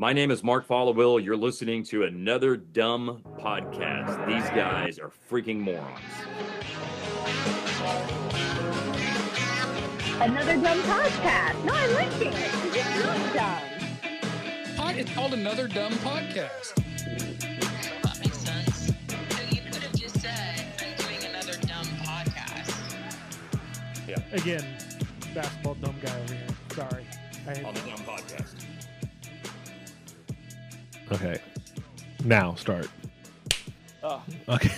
[0.00, 1.24] My name is Mark Followill.
[1.24, 4.28] You're listening to another dumb podcast.
[4.28, 5.98] These guys are freaking morons.
[10.20, 11.64] Another dumb podcast.
[11.64, 12.32] No, I like it.
[12.32, 13.34] It's just not
[14.78, 14.96] dumb.
[14.96, 16.76] It's called another dumb podcast.
[18.02, 18.86] That makes sense.
[18.86, 22.72] So you could have just said, I'm doing another dumb podcast.
[24.06, 24.18] Yeah.
[24.30, 24.64] Again,
[25.34, 26.46] basketball dumb guy over here.
[26.72, 27.04] Sorry.
[27.48, 28.64] I On the dumb podcast.
[31.12, 31.40] Okay.
[32.24, 32.88] Now start.
[34.02, 34.70] Oh, Okay.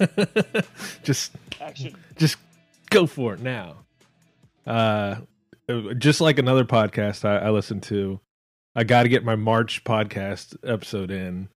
[1.02, 1.94] just action.
[2.16, 2.36] just
[2.90, 3.76] go for it now.
[4.66, 5.16] Uh
[5.98, 8.18] just like another podcast I, I listened to,
[8.74, 11.48] I got to get my March podcast episode in.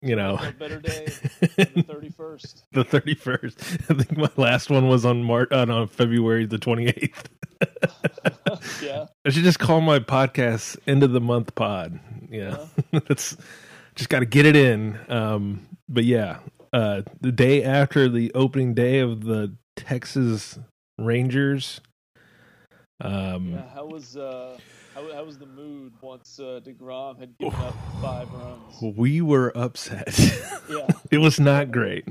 [0.00, 1.06] You know, A better day
[1.40, 2.62] the 31st.
[2.72, 3.60] the thirty first.
[3.90, 7.28] I think my last one was on March uh, on February the twenty eighth.
[8.82, 9.06] yeah.
[9.26, 11.98] I should just call my podcast end of the month pod.
[12.36, 12.66] Yeah,
[13.08, 13.36] that's
[13.94, 14.98] just got to get it in.
[15.08, 16.38] Um, but yeah,
[16.72, 20.58] uh, the day after the opening day of the Texas
[20.98, 21.80] Rangers.
[23.00, 23.62] Um, Yeah.
[23.74, 24.58] How was uh
[24.94, 28.96] how, how was the mood once uh, Degrom had given up five runs?
[28.96, 30.18] we were upset.
[30.68, 30.88] Yeah.
[31.12, 32.08] it was not great.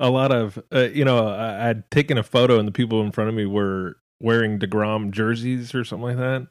[0.00, 3.12] A lot of, uh, you know, I, I'd taken a photo and the people in
[3.12, 6.48] front of me were wearing DeGrom jerseys or something like that.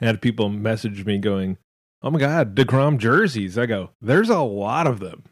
[0.00, 1.56] I had people message me going,
[2.02, 3.58] Oh my God, DeGrom jerseys.
[3.58, 5.24] I go, There's a lot of them.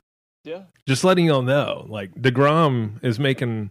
[0.44, 0.62] Yeah.
[0.86, 1.86] Just letting y'all know.
[1.88, 3.70] Like, DeGrom is making.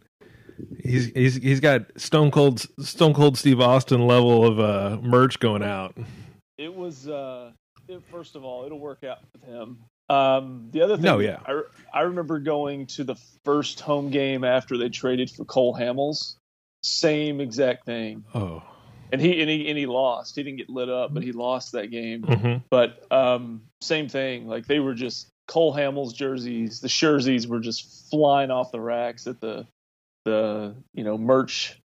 [0.84, 5.62] He's he's he's got Stone Cold Stone Cold Steve Austin level of uh merch going
[5.62, 5.96] out.
[6.58, 7.52] It was uh
[7.88, 9.78] it, first of all, it'll work out with him.
[10.10, 11.38] Um the other thing No, yeah.
[11.46, 11.62] I
[11.94, 16.38] I remember going to the first home game after they traded for Cole Hamels.
[16.82, 18.24] Same exact thing.
[18.34, 18.64] Oh,
[19.12, 20.36] And he and he and he lost.
[20.36, 22.24] He didn't get lit up, but he lost that game.
[22.24, 24.48] hmm But um, same thing.
[24.48, 26.82] Like they were just Cole Hamels jerseys.
[26.82, 29.66] The jerseys were just flying off the racks at the
[30.26, 31.80] the you know merch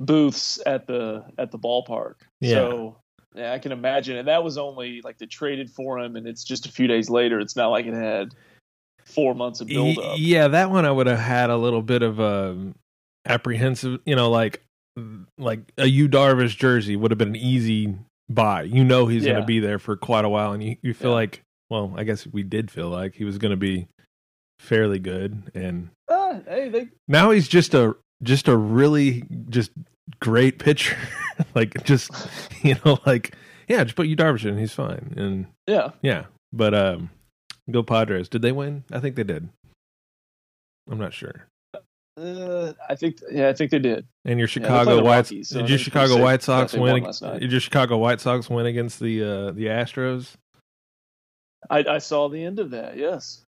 [0.00, 2.14] booths at the at the ballpark.
[2.40, 2.54] Yeah.
[2.54, 2.96] So
[3.34, 4.16] yeah, I can imagine.
[4.16, 7.10] And that was only like they traded for him, and it's just a few days
[7.10, 7.40] later.
[7.40, 8.34] It's not like it had
[9.04, 10.16] four months of build up.
[10.18, 12.72] Yeah, that one I would have had a little bit of a
[13.26, 14.63] apprehensive, you know, like
[15.38, 17.94] like a Yu Darvish jersey would have been an easy
[18.28, 18.62] buy.
[18.62, 21.10] You know he's going to be there for quite a while and you, you feel
[21.10, 21.14] Yeah.
[21.16, 23.88] like, well, I guess we did feel like he was going to be
[24.60, 29.70] fairly good and Ah, hey, they now he's just a just a really just
[30.20, 30.96] great pitcher.
[31.54, 32.10] like just,
[32.62, 33.34] you know, like
[33.68, 35.14] yeah, just put Yu Darvish in, he's fine.
[35.16, 35.90] And yeah.
[36.02, 37.10] yeah, but um
[37.70, 38.28] go Padres.
[38.28, 38.84] Did they win?
[38.92, 39.48] I think they did.
[40.90, 41.46] I'm not sure.
[42.16, 44.06] Uh, I think yeah, I think they did.
[44.24, 46.82] And your Chicago the White Rockies, so did your Chicago White Sox win?
[46.82, 47.40] won ag- last night.
[47.40, 50.34] Did your Chicago White Sox win against the uh, the Astros?
[51.68, 52.96] I, I saw the end of that.
[52.96, 53.42] Yes.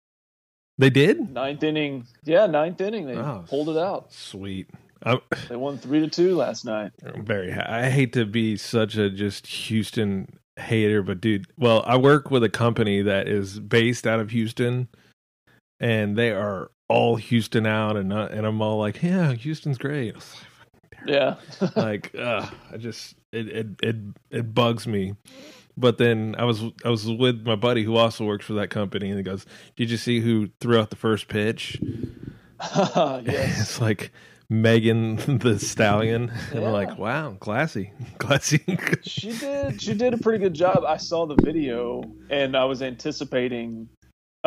[0.78, 1.30] They did.
[1.32, 3.06] Ninth inning, yeah, ninth inning.
[3.06, 3.44] They Oh.
[3.48, 4.12] pulled it out.
[4.12, 4.68] Sweet.
[5.02, 6.92] I'm, They won three to two last night.
[7.04, 7.52] I'm very.
[7.52, 12.42] I hate to be such a just Houston hater, but dude, well, I work with
[12.42, 14.88] a company that is based out of Houston,
[15.78, 20.16] and they are all Houston out, and uh, and I'm all like, yeah, Houston's great.
[21.06, 21.36] Yeah,
[21.76, 23.96] like uh, I just it, it it
[24.30, 25.14] it bugs me.
[25.76, 29.08] But then I was I was with my buddy who also works for that company,
[29.10, 31.78] and he goes, "Did you see who threw out the first pitch?"
[32.60, 33.60] yes.
[33.60, 34.10] It's like
[34.48, 36.66] Megan Thee Stallion, and Yeah.
[36.66, 38.64] I'm like, "Wow, classy, classy."
[39.02, 39.80] She did.
[39.80, 40.82] She did a pretty good job.
[40.84, 43.88] I saw the video, and I was anticipating.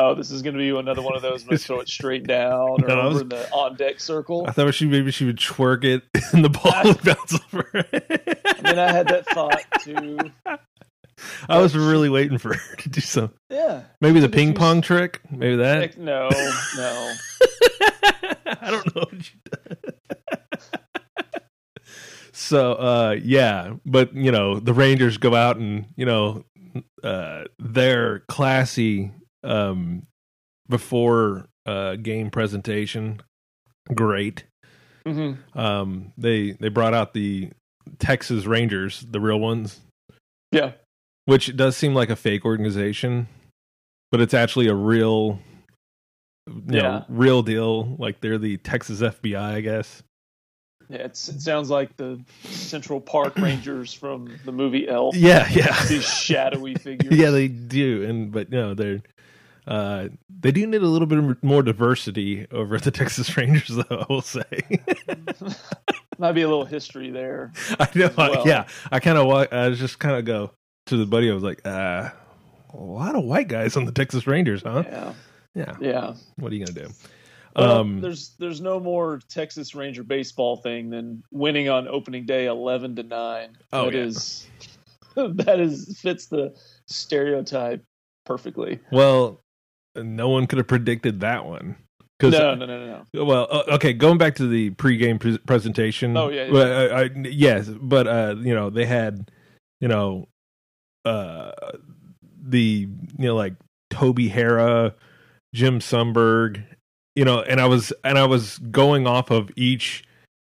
[0.01, 1.41] Oh, this is going to be another one of those.
[1.41, 3.99] I'm going to throw it straight down or No, over was- in the on deck
[3.99, 4.45] circle.
[4.47, 7.69] I thought she maybe she would twerk it, and the ball would bounce over.
[7.73, 10.17] I mean, I had that thought too.
[11.49, 13.81] I was really waiting for her to do some, Yeah.
[13.99, 15.97] maybe the ping pong trick, maybe that.
[15.97, 16.29] No,
[16.77, 17.13] no.
[18.45, 19.93] I don't know what you did.
[22.31, 26.45] so uh yeah, but you know, the Rangers go out and, you know,
[27.03, 29.11] uh they're classy
[29.43, 30.03] um
[30.67, 33.21] before uh game presentation.
[33.93, 34.43] Great.
[35.05, 37.49] hmm Um they they brought out the
[37.97, 39.79] Texas Rangers, the real ones,
[40.51, 40.73] Yeah.
[41.25, 43.27] which does seem like a fake organization,
[44.11, 45.39] but it's actually a real
[46.47, 46.81] you Yeah.
[46.81, 47.95] know, real deal.
[47.97, 50.03] Like they're the Texas FBI, I guess.
[50.89, 50.97] Yeah.
[50.99, 55.15] It's, it sounds like the Central Park Rangers from the movie Elf.
[55.15, 55.83] Yeah, yeah.
[55.87, 57.15] These shadowy figures.
[57.17, 58.03] yeah, they do.
[58.03, 59.01] And but no, they're
[59.69, 60.09] uh
[60.41, 64.05] they do need a little bit more diversity over at the Texas Rangers though, I
[64.09, 64.43] will say.
[66.17, 67.53] Might be a little history there.
[67.79, 68.09] I know.
[68.17, 68.43] Well.
[68.47, 70.51] Yeah, I kind of I was just kind of go
[70.87, 71.29] to the buddy.
[71.31, 72.09] I was like, uh,
[72.73, 74.83] a lot of white guys on the Texas Rangers, huh?
[74.85, 75.13] Yeah,
[75.55, 75.75] Yeah.
[75.79, 76.13] yeah.
[76.35, 76.93] What are you gonna do?
[77.55, 82.47] Well, Um, there's there's no more Texas Ranger baseball thing than winning on opening day
[82.47, 83.55] eleven to nine.
[83.71, 84.03] Oh, That yeah.
[84.03, 84.47] is-
[85.15, 86.53] that is fits the
[86.85, 87.83] stereotype
[88.25, 88.79] perfectly.
[88.91, 89.41] Well,
[89.95, 91.75] no one could have predicted that one.
[92.19, 93.23] 'Cause- No, no, no, no, no.
[93.25, 96.17] Well, uh, okay, going back to the pregame pre- presentation.
[96.17, 96.51] Oh, yeah, yeah.
[96.51, 99.31] Well, I, I, yes, but uh, you know they had,
[99.79, 100.27] you know,
[101.05, 101.51] uh,
[102.41, 102.87] the
[103.17, 103.53] you know like
[103.89, 104.93] Toby Harrah,
[105.55, 106.63] Jim Sundberg,
[107.15, 110.03] you know, and I was and I was going off of each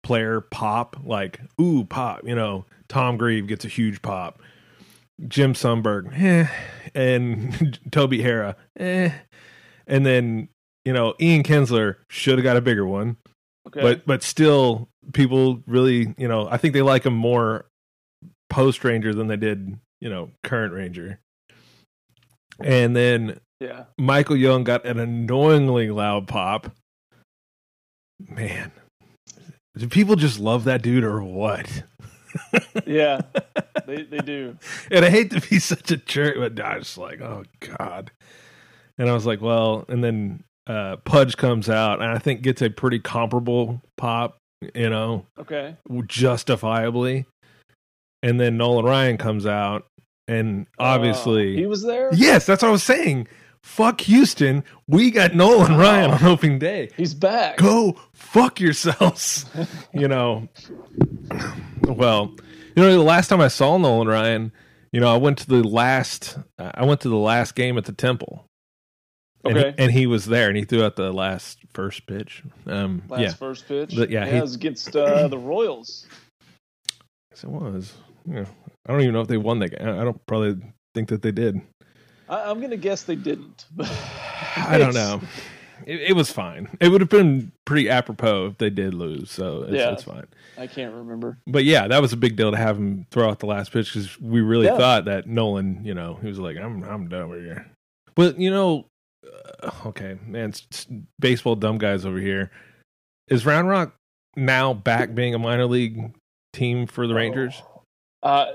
[0.02, 4.40] player pop, like ooh pop, you know, Tom Grieve gets a huge pop,
[5.26, 6.46] Jim Sundberg, eh,
[6.98, 9.10] and Toby Harrah, eh,
[9.86, 10.48] and then
[10.84, 13.16] you know Ian Kinsler should have got a bigger one
[13.68, 13.82] Okay.
[13.82, 17.66] but but still people really you know i think they like him more
[18.48, 21.20] post ranger than they did you know current ranger
[22.60, 23.84] and then yeah.
[23.98, 26.74] michael young got an annoyingly loud pop
[28.26, 28.72] man
[29.76, 31.82] do people just love that dude or what
[32.86, 33.20] Yeah.
[33.86, 34.56] they they do.
[34.90, 38.10] and i hate to be such a jerk but i was like oh god
[38.98, 42.60] and i was like well and then uh pudge comes out and i think gets
[42.62, 44.36] a pretty comparable pop
[44.74, 45.76] you know Okay.
[46.06, 47.26] justifiably.
[48.24, 49.86] And then Nolan Ryan comes out,
[50.26, 52.10] and obviously, Uh, he was there.
[52.12, 53.28] yes, that's what I was saying.
[53.62, 56.90] Fuck Houston, we got Nolan Ryan on opening day.
[56.96, 57.58] He's back.
[57.58, 59.44] Go fuck yourselves,
[59.92, 60.48] you know.
[61.86, 62.34] Well,
[62.76, 64.52] you know, the last time I saw Nolan Ryan,
[64.92, 67.92] you know, I went to the last, I went to the last game at the
[67.92, 68.44] Temple.
[69.44, 69.74] And he- Okay.
[69.78, 72.42] and he was there, and he threw out the last first pitch.
[72.66, 73.94] Um, Last yeah, first pitch.
[73.96, 76.06] But, yeah, yeah he- it was against uh, the Royals.
[77.30, 77.92] Yes, it was.
[78.26, 78.46] Yeah,
[78.86, 79.88] I don't even know if they won that game.
[79.88, 80.56] I don't probably
[80.94, 81.60] think that they did.
[82.28, 83.66] I, I'm gonna guess they didn't.
[84.56, 85.20] I don't know.
[85.86, 86.68] It, it was fine.
[86.80, 89.92] It would have been pretty apropos if they did lose, so it's, Yeah.
[89.92, 90.26] it's fine.
[90.58, 91.38] I can't remember.
[91.46, 93.92] But yeah, that was a big deal to have him throw out the last pitch
[93.94, 94.76] because we really Yeah.
[94.76, 97.66] thought that Nolan, you know, he was like, "I'm I'm done with here."
[98.16, 98.86] But you know,
[99.62, 100.86] uh, okay, man, s- s-
[101.20, 102.50] baseball dumb guys over here.
[103.28, 103.94] Is Round Rock
[104.36, 106.12] now back being a minor league
[106.52, 107.62] team for the Rangers?
[108.22, 108.46] Uh,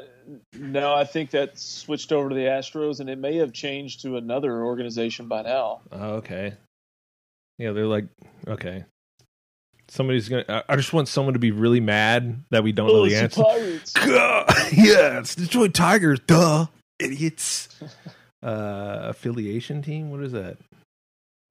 [0.53, 4.17] no, I think that switched over to the Astros, and it may have changed to
[4.17, 5.81] another organization by now.
[5.91, 6.53] Oh, okay.
[7.59, 8.05] Yeah, they're like,
[8.47, 8.85] okay.
[9.89, 10.45] Somebody's gonna.
[10.49, 13.13] I- I just want someone to be really mad that we don't know Oh, the
[13.15, 13.43] it's the answer.
[13.43, 13.93] Pirates.
[13.93, 16.19] God, yeah, it's Detroit Tigers.
[16.25, 16.67] Duh,
[16.99, 17.69] idiots.
[18.43, 20.11] Uh, affiliation team.
[20.11, 20.57] What is that?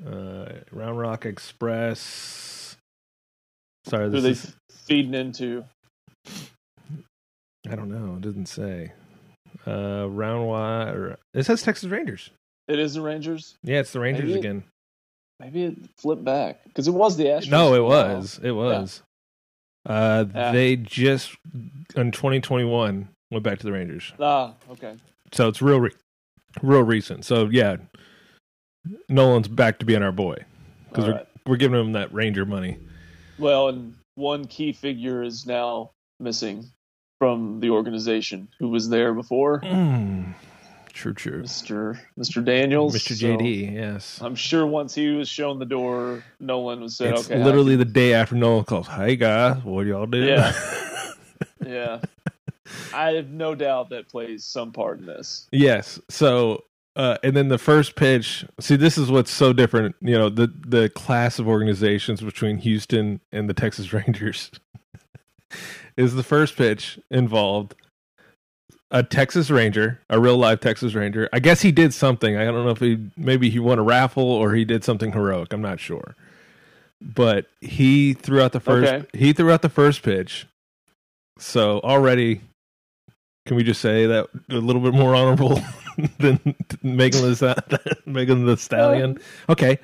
[0.06, 2.76] Uh, Round Rock Express.
[3.86, 4.54] Sorry, Who this they is.
[4.86, 5.64] feeding into?
[7.70, 8.16] I don't know.
[8.16, 8.92] It doesn't say.
[9.66, 10.82] Uh, Round Y.
[10.90, 12.30] Or, it says Texas Rangers.
[12.68, 13.56] It is the Rangers.
[13.62, 14.64] Yeah, it's the Rangers Maybe it- again.
[15.40, 17.50] Maybe it flipped back because it was the Astros.
[17.50, 18.38] No, it was.
[18.44, 19.02] It was.
[19.84, 20.52] Uh, Yeah.
[20.52, 21.34] they just
[21.96, 24.94] in 2021 went back to the Rangers, Ah, okay.
[25.32, 25.90] so it's real, re-
[26.62, 27.24] real recent.
[27.24, 27.78] So yeah,
[29.08, 30.36] Nolan's back to being our boy
[30.88, 31.26] because we're right.
[31.46, 32.78] we're giving him that Ranger money.
[33.38, 36.70] Well, and one key figure is now missing
[37.22, 40.34] from the organization who was there before, Mm,
[40.92, 41.42] true, true.
[41.42, 43.16] Mister Mister Daniels, Mr.
[43.16, 44.18] So JD, yes.
[44.20, 47.84] I'm sure once he was shown the door, Nolan was said, It's "Okay, literally the
[47.84, 48.88] day after Nolan calls.
[48.88, 50.18] Hey guys, what y'all do?
[50.18, 50.52] Yeah.
[51.64, 52.00] Yeah.
[52.92, 55.46] I have no doubt that plays some part in this.
[55.52, 56.00] Yes.
[56.08, 56.64] So,
[56.96, 58.44] uh, and then the first pitch.
[58.58, 59.94] See, this is what's so different.
[60.00, 64.50] You know, the the class of organizations between Houston and the Texas Rangers
[65.96, 67.74] is the first pitch involved
[68.92, 71.28] a Texas Ranger, a real live Texas Ranger.
[71.32, 72.36] I guess he did something.
[72.36, 75.52] I don't know if he maybe he won a raffle or he did something heroic.
[75.52, 76.14] I'm not sure.
[77.00, 78.92] But he threw out the first.
[78.92, 79.06] Okay.
[79.18, 80.46] He threw out the first pitch.
[81.38, 82.42] So already,
[83.46, 85.60] can we just say that a little bit more honorable
[86.18, 86.38] than
[86.82, 89.18] Megan the Megan Thee Stallion?
[89.48, 89.78] Okay,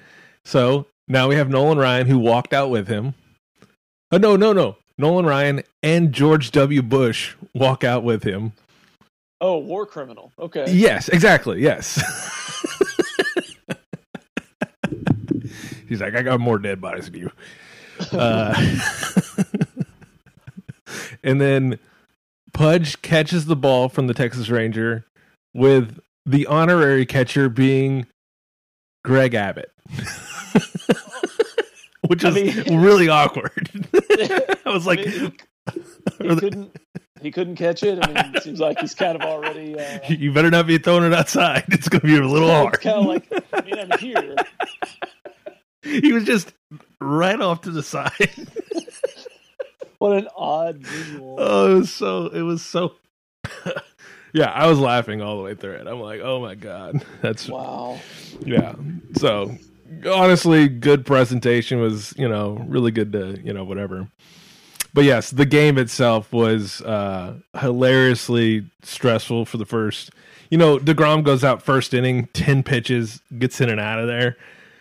[0.44, 3.14] so now we have Nolan Ryan who walked out with him.
[4.12, 4.76] Oh no, no, no!
[4.98, 6.82] Nolan Ryan and George W.
[6.82, 8.52] Bush walk out with him.
[9.40, 10.32] Oh, war criminal.
[10.38, 10.66] Okay.
[10.68, 11.62] Yes, exactly.
[11.62, 11.98] Yes.
[15.88, 17.30] He's like, I got more dead bodies than you.
[18.12, 18.54] Uh,
[21.22, 21.78] and then
[22.52, 25.04] Pudge catches the ball from the Texas Ranger
[25.54, 28.06] with the honorary catcher being
[29.04, 29.70] Greg Abbott.
[32.08, 33.70] Which I is mean- really awkward.
[33.94, 35.32] I was like, I mean,
[36.20, 36.76] he, he couldn't
[37.22, 37.98] he couldn't catch it.
[38.04, 39.78] I mean, it seems like he's kind of already.
[39.78, 41.64] Uh, You better not be throwing it outside.
[41.68, 42.74] It's going to be a little hard.
[42.74, 44.36] It's kind of like I mean, I'm here.
[45.82, 46.52] he was just
[47.00, 48.30] right off to the side.
[49.98, 51.36] What an odd visual.
[51.40, 52.26] oh, it was so.
[52.26, 52.94] It was so.
[54.32, 55.88] yeah, I was laughing all the way through it.
[55.88, 57.98] I'm like, oh my god, that's Wow.
[58.40, 58.74] yeah.
[59.16, 59.56] So
[60.06, 64.08] honestly, good presentation was you know really good to you know whatever.
[64.94, 70.10] But yes, the game itself was uh hilariously stressful for the first.
[70.50, 74.36] You know, Degrom goes out first inning, ten pitches, gets in and out of there.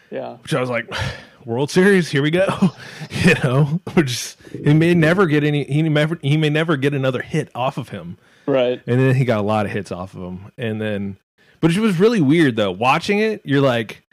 [0.10, 0.38] Yeah.
[0.38, 0.90] which I was like,
[1.46, 2.48] World Series, here we go.
[3.10, 5.64] you know, which he may never get any.
[5.66, 8.18] He may never, he may never get another hit off of him.
[8.46, 8.82] Right.
[8.88, 10.52] And then he got a lot of hits off of him.
[10.58, 11.18] And then,
[11.60, 12.72] but it was really weird though.
[12.72, 14.04] Watching it, you're like,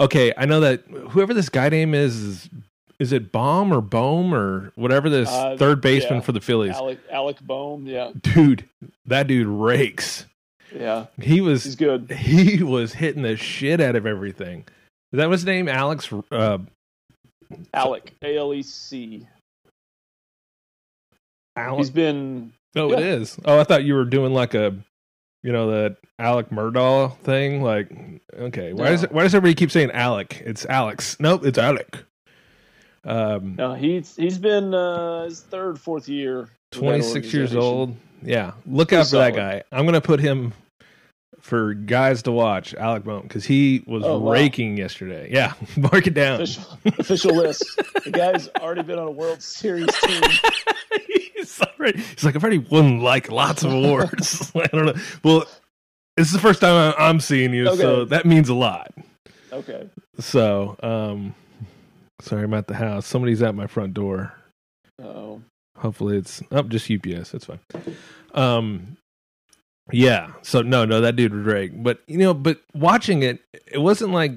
[0.00, 2.48] okay, I know that whoever this guy name is,
[2.98, 6.20] is, it Baum or Bohm or whatever this Uh, third baseman yeah.
[6.20, 6.74] for the Phillies?
[6.74, 7.86] Alec Alec Bohm.
[7.86, 8.10] Yeah.
[8.20, 8.64] Dude,
[9.06, 10.26] that dude rakes.
[10.74, 11.06] Yeah.
[11.20, 12.10] He was He's good.
[12.10, 14.64] he was hitting the shit out of everything.
[15.12, 15.68] Is that was his name?
[15.68, 16.58] Alex uh,
[17.74, 18.12] Alec.
[18.22, 19.26] A L E C.
[21.56, 21.78] Alex.
[21.78, 22.52] He's been.
[22.76, 23.04] Oh, it Yeah.
[23.16, 23.36] is.
[23.44, 24.72] Oh, I thought you were doing like a,
[25.42, 27.62] you know, that Alec Murdaugh thing.
[27.62, 27.90] Like,
[28.34, 28.90] okay, why No.
[28.90, 30.42] does why does everybody keep saying Alec?
[30.44, 31.16] It's Alex.
[31.20, 31.98] Nope, it's Alec.
[33.04, 36.48] Um, No, he's he's been uh, his third, fourth year.
[36.70, 37.96] twenty six years old.
[38.22, 39.62] Yeah, look Pretty out for that guy.
[39.72, 40.52] I'm gonna put him
[41.50, 42.74] for guys to watch.
[42.74, 44.30] Alec Bohm because he was Oh, wow.
[44.32, 45.28] raking yesterday.
[45.32, 46.40] Yeah, mark it down.
[46.40, 47.64] Official, official list.
[48.04, 50.22] The guy's already been on a World Series team.
[51.36, 54.52] he's, already, he's like, I've already won like lots of awards.
[54.56, 54.94] I don't know.
[55.24, 55.40] Well,
[56.16, 58.92] this is the first time I'm seeing you, so that means a lot.
[59.52, 59.88] Okay.
[60.20, 61.34] So, um,
[62.20, 63.06] sorry, I'm at the house.
[63.06, 64.32] Somebody's at my front door.
[65.02, 65.42] Oh,
[65.78, 67.30] Hopefully, it's up just UPS.
[67.32, 67.58] That's fine.
[68.34, 68.96] Um,
[69.92, 70.32] yeah.
[70.42, 71.82] So no, no, that dude was great.
[71.82, 74.32] But you know, but watching it, it wasn't like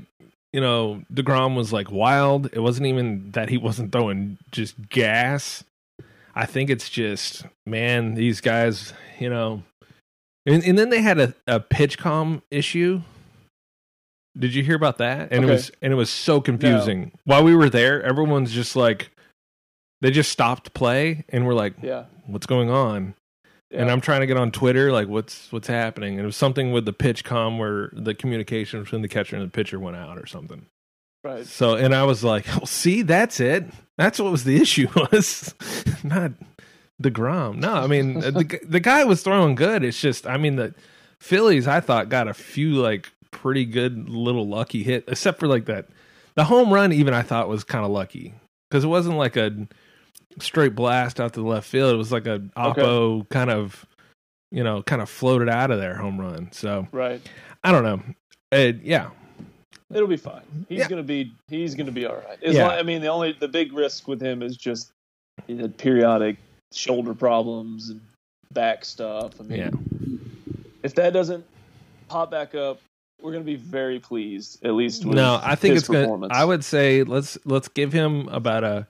[0.51, 2.47] you know Degrom was like wild.
[2.53, 5.63] It wasn't even that he wasn't throwing just gas.
[6.35, 9.63] I think it's just man, these guys, you know.
[10.45, 13.01] And, and then they had a, a PitchCom issue.
[14.37, 15.31] Did you hear about that?
[15.31, 17.11] And it was and it was so confusing.
[17.23, 19.11] While we were there, everyone's just like
[20.01, 22.05] they just stopped play and we're like, yeah.
[22.25, 23.15] what's going on?
[23.73, 26.13] And I'm trying to get on Twitter, like what's what's happening?
[26.13, 29.49] And it was something with the PitchCom where the communication between the catcher and the
[29.49, 30.67] pitcher went out or something.
[31.23, 31.45] Right.
[31.45, 33.65] So and I was like, well, see, that's it.
[33.97, 35.55] That's what was the issue was
[36.03, 36.33] not
[37.01, 37.57] Degrom.
[37.57, 39.83] No, I mean the the guy was throwing good.
[39.83, 40.75] It's just, I mean the
[41.19, 45.65] Phillies, I thought got a few like pretty good little lucky hit, except for like
[45.65, 45.87] that
[46.35, 46.93] the home run.
[46.93, 48.33] Even I thought was kind of lucky
[48.69, 49.67] because it wasn't like a
[50.39, 51.93] straight blast out to the left field.
[51.93, 53.85] It was like a oppo kind of,
[54.51, 56.51] you know, kind of floated out of there home run.
[56.51, 57.21] So Right.
[57.63, 58.01] I don't know.
[58.51, 59.09] It, yeah,
[59.93, 60.41] It'll be fine.
[60.69, 60.87] He's Yeah.
[60.89, 61.31] gonna be.
[61.49, 62.41] He's gonna be all right.
[62.41, 62.67] As Yeah.
[62.67, 64.91] long- I mean, the only the big risk with him is just
[65.45, 66.37] he had periodic
[66.73, 68.01] shoulder problems and
[68.51, 69.33] back stuff.
[69.39, 69.69] I mean, yeah.
[70.81, 71.45] if that doesn't
[72.07, 72.79] pop back up,
[73.21, 74.65] we're gonna be very pleased.
[74.65, 76.27] At least with No, I think it's gonna.
[76.31, 78.87] I would say let's let's give him about a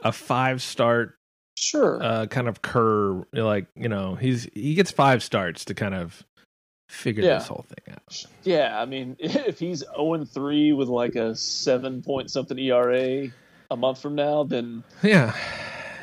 [0.00, 1.14] a five start
[1.56, 2.02] sure.
[2.02, 3.24] uh, kind of curve.
[3.32, 6.22] Like you know, he's he gets five starts to kind of
[6.88, 7.38] figure Yeah.
[7.38, 8.26] this whole thing out.
[8.44, 13.28] yeah, I mean, if he's zero and three with like a seven point something ERA
[13.70, 15.34] a month from now, then Yeah,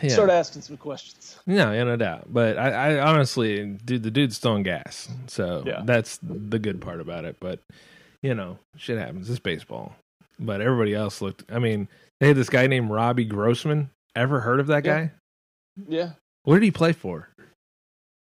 [0.02, 0.10] yeah.
[0.10, 1.38] start asking some questions.
[1.46, 2.26] No, yeah, no doubt.
[2.34, 5.82] But I, I honestly, dude, the dude's throwing gas, so Yeah.
[5.86, 7.38] that's the good part about it.
[7.40, 7.60] But
[8.22, 9.30] you know, shit happens.
[9.30, 9.96] It's baseball.
[10.40, 11.44] But everybody else looked.
[11.52, 11.88] I mean,
[12.22, 13.90] they had this guy named Robbie Grossman.
[14.16, 15.00] Ever heard of that Yeah.
[15.06, 15.12] guy?
[15.90, 16.12] Yeah,
[16.44, 17.30] What did he play for?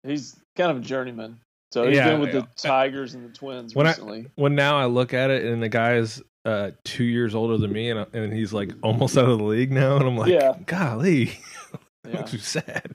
[0.04, 1.40] he's kind of a journeyman.
[1.72, 2.40] So he's Yeah, been with yeah.
[2.40, 4.26] the Tigers and the Twins When I- recently.
[4.36, 7.90] When now I look at it, and the guy's uh, two years older than me,
[7.90, 10.56] and and he's like almost out of the league now, and I'm like, Yeah.
[10.64, 11.32] golly,
[12.08, 12.22] Yeah.
[12.32, 12.94] me sad.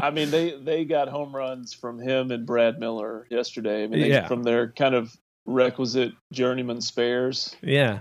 [0.00, 3.82] I mean, they they got home runs from him and Brad Miller yesterday.
[3.84, 4.28] I mean, they, Yeah.
[4.28, 5.16] from their kind of
[5.46, 7.56] requisite journeyman spares.
[7.62, 8.00] Yeah.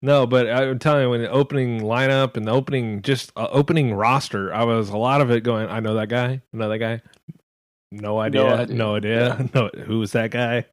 [0.00, 3.94] No, but I'm telling you, when the opening lineup and the opening, just uh, opening
[3.94, 5.68] roster, I was a lot of it going.
[5.68, 6.40] I know that guy.
[6.52, 7.02] I know that guy.
[7.90, 8.66] No idea.
[8.68, 9.32] No idea.
[9.32, 9.50] idea.
[9.54, 10.66] No, who was that guy?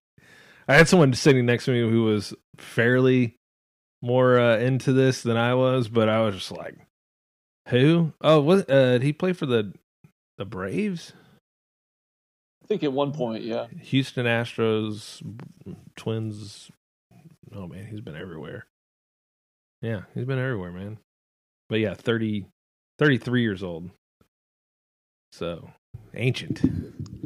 [0.67, 3.37] I had someone sitting next to me who was fairly
[4.01, 6.75] more uh, into this than I was, but I was just like,
[7.69, 8.13] "Who?
[8.21, 9.73] Oh, was uh, did he play for the
[10.37, 11.13] the Braves,
[12.65, 13.67] I think at one point, yeah.
[13.79, 15.21] Houston Astros,
[15.95, 16.71] Twins?
[17.55, 18.65] Oh man, he's been everywhere.
[19.85, 20.97] Yeah, he's been everywhere, man.
[21.69, 22.47] But yeah, 30,
[22.97, 23.91] 33 years old.
[25.31, 25.69] So
[26.15, 26.61] ancient.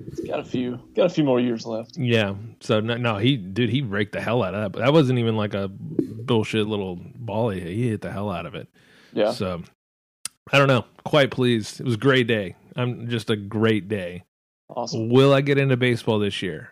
[0.09, 1.95] He's got a few, got a few more years left.
[1.97, 2.35] Yeah.
[2.59, 4.71] So no, no, he dude, he raked the hell out of that.
[4.71, 7.49] But that wasn't even like a bullshit little ball.
[7.49, 8.67] He he hit the hell out of it.
[9.13, 9.63] Yeah, So
[10.51, 10.85] I don't know.
[11.05, 11.79] Quite pleased.
[11.79, 12.55] It was a great day.
[12.75, 14.23] I'm just a great day.
[14.69, 15.09] awesome.
[15.09, 16.71] Will I get into baseball this year?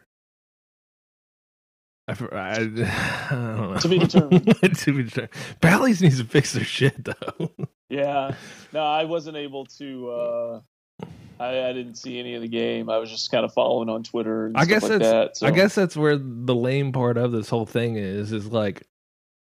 [2.08, 2.16] I, I-
[3.30, 3.78] I don't know.
[3.80, 4.46] To be determined.
[4.78, 5.34] to be determined.
[5.62, 7.52] Bally's needs to fix their shit though.
[7.90, 8.36] Yeah,
[8.74, 10.10] no, I wasn't able to.
[10.10, 10.62] uh
[11.40, 12.90] I, I didn't see any of the game.
[12.90, 14.48] I was just kind of following on Twitter.
[14.48, 15.38] And I stuff guess like that's that.
[15.38, 15.48] So.
[15.48, 18.88] I guess that's where the lame part of this whole thing is is like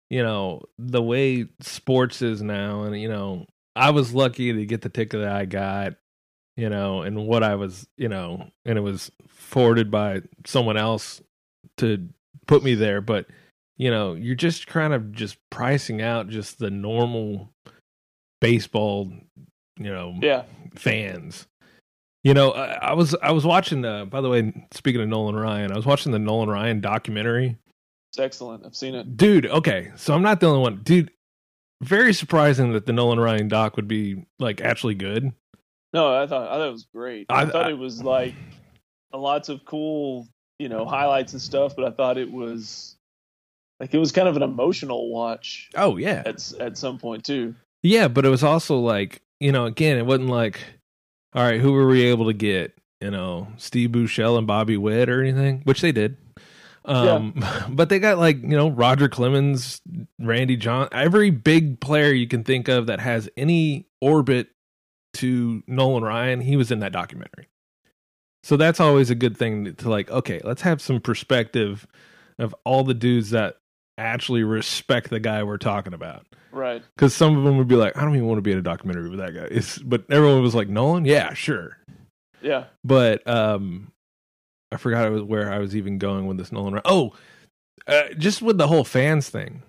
[0.10, 4.82] you know the way sports is now and you know I was lucky to get
[4.82, 5.96] the ticket that I got
[6.58, 11.22] you know and what I was you know and it was forwarded by someone else
[11.78, 12.08] to
[12.50, 13.26] put me there but
[13.78, 17.50] you know you're just kind of just pricing out just the normal
[18.42, 19.12] baseball
[19.78, 20.44] you know Yeah,
[20.76, 21.48] fans.
[22.26, 23.86] You know, I, I was I was watching.
[23.86, 27.58] Uh, by the way, speaking of Nolan Ryan, I was watching the Nolan Ryan documentary.
[28.12, 28.66] it's excellent.
[28.66, 29.16] I've seen it.
[29.16, 30.82] Dude, okay, so I'm not the only one.
[30.84, 31.12] Dude,
[31.82, 35.32] very surprising that the Nolan Ryan doc would be like actually good.
[35.94, 37.28] No, I thought I thought it was great.
[37.30, 38.34] I, I- thought I- it was like
[39.14, 40.28] lots of cool,
[40.60, 41.76] you know, highlights and stuff.
[41.76, 42.96] But I thought it was
[43.80, 47.56] like it was kind of an emotional watch Oh yeah, at at some point too.
[47.82, 50.60] yeah, but it was also like you know, again, it wasn't like,
[51.34, 52.76] all right, who were we able to get?
[53.00, 56.18] You know, Steve Buechele and Bobby Witt or anything, which they did.
[56.84, 59.82] Um, but they got like you know Roger Clemens,
[60.20, 64.50] Randy John, every big player you can think of that has any orbit
[65.16, 66.42] to Nolan Ryan.
[66.42, 67.48] He was in that documentary,
[68.50, 70.10] so that's always a good thing to, like.
[70.10, 71.86] Okay, let's have some perspective
[72.40, 73.58] of all the dudes that
[73.98, 76.82] actually respect the guy we're talking about Right.
[76.96, 78.62] because some of them would be like, I don't even want to be in a
[78.62, 79.48] documentary with that guy.
[79.52, 81.78] It's, but everyone was like, Nolan, yeah, sure.
[82.42, 82.64] Yeah.
[82.84, 83.92] But um,
[84.72, 86.80] I forgot it was where I was even going with this Nolan.
[86.86, 87.14] Oh,
[87.88, 89.62] uh, just with the whole fans thing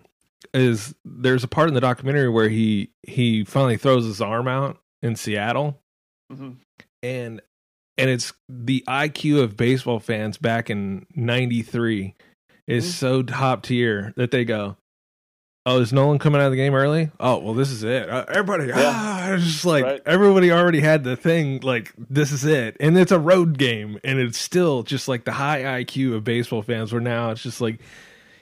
[0.55, 4.79] is there's a part in the documentary where he he finally throws his arm out
[5.03, 5.79] in Seattle
[6.33, 6.53] hmm
[7.03, 7.41] and
[8.01, 12.15] and it's the IQ of baseball fans back in 93
[12.67, 12.89] is Mhm.
[12.93, 14.77] so top tier that they go
[15.67, 18.25] oh is Nolan coming out of the game early oh well this is it uh,
[18.29, 18.75] everybody Yeah.
[18.79, 20.01] ah it's just like Right.
[20.07, 24.19] everybody already had the thing like this is it and it's a road game and
[24.19, 27.79] it's still just like the high IQ of baseball fans where now it's just like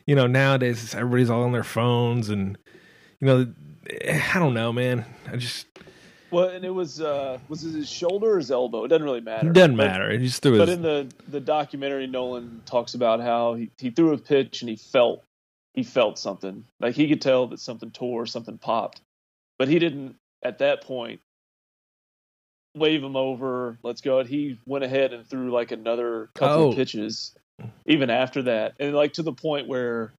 [0.07, 2.57] you know nowadays everybody's all on their phones and
[3.21, 3.47] you know
[4.07, 5.67] I don't know man I just
[6.31, 8.85] Well, and it was uh was it his shoulder or his elbow?
[8.85, 9.49] It doesn't really matter.
[9.49, 12.95] it doesn't But- matter it just threw But his in the the documentary, Nolan talks
[12.95, 15.23] about how he, he threw a pitch and he felt
[15.75, 16.65] he felt something.
[16.81, 19.01] Like he could tell that something tore, something popped,
[19.59, 21.21] but he didn't at that point
[22.75, 23.79] wave him over.
[23.83, 24.23] Let's go.
[24.25, 26.69] He went ahead and threw like another couple Oh.
[26.71, 27.35] of pitches,
[27.87, 30.13] even after that, and like to the point where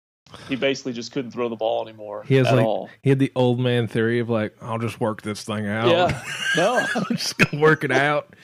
[0.47, 2.89] he basically just couldn't throw the ball anymore He has, at like, all.
[3.01, 5.89] He had the old man theory of like, I'll just work this thing out.
[5.89, 6.23] Yeah.
[6.55, 8.35] No, I'm just gonna work it out.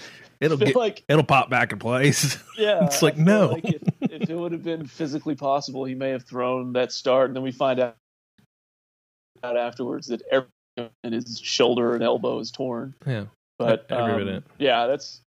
[0.41, 2.38] It'll get, like it'll pop back in place.
[2.58, 3.50] Yeah, It's like, no.
[3.50, 7.30] Like if, if it would have been physically possible, he may have thrown that start,
[7.30, 7.98] and then we find out,
[9.43, 10.48] out afterwards that every
[11.04, 12.93] and his shoulder and elbow is torn.
[13.06, 13.26] yeah,
[13.58, 15.21] But um, yeah, that's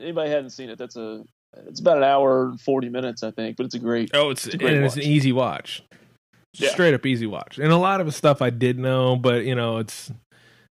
[0.00, 0.78] anybody hadn't seen it.
[0.78, 1.24] That's a
[1.66, 4.10] it's about an hour and forty minutes, I think, but it's a great.
[4.14, 5.82] oh, it's, It's a great and it's an easy watch,
[6.54, 6.70] Yeah.
[6.70, 7.58] straight up easy watch.
[7.58, 10.10] And a lot of the stuff I did know, but you know, it's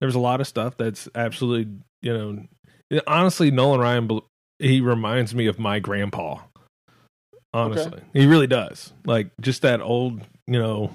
[0.00, 2.12] there's a lot of stuff that's absolutely you
[2.90, 4.20] know, honestly, Nolan Ryan,
[4.58, 6.38] he reminds me of my grandpa.
[7.52, 8.92] Honestly, he really does.
[9.04, 10.92] Like just that old, you know,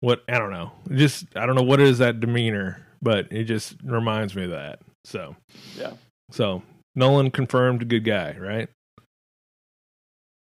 [0.00, 0.72] what I don't know.
[0.92, 4.80] Just I don't know what is that demeanor, but it just reminds me of that.
[5.04, 5.36] So
[5.78, 5.92] Yeah.
[6.32, 6.62] So
[6.96, 8.68] Nolan confirmed, good guy, right?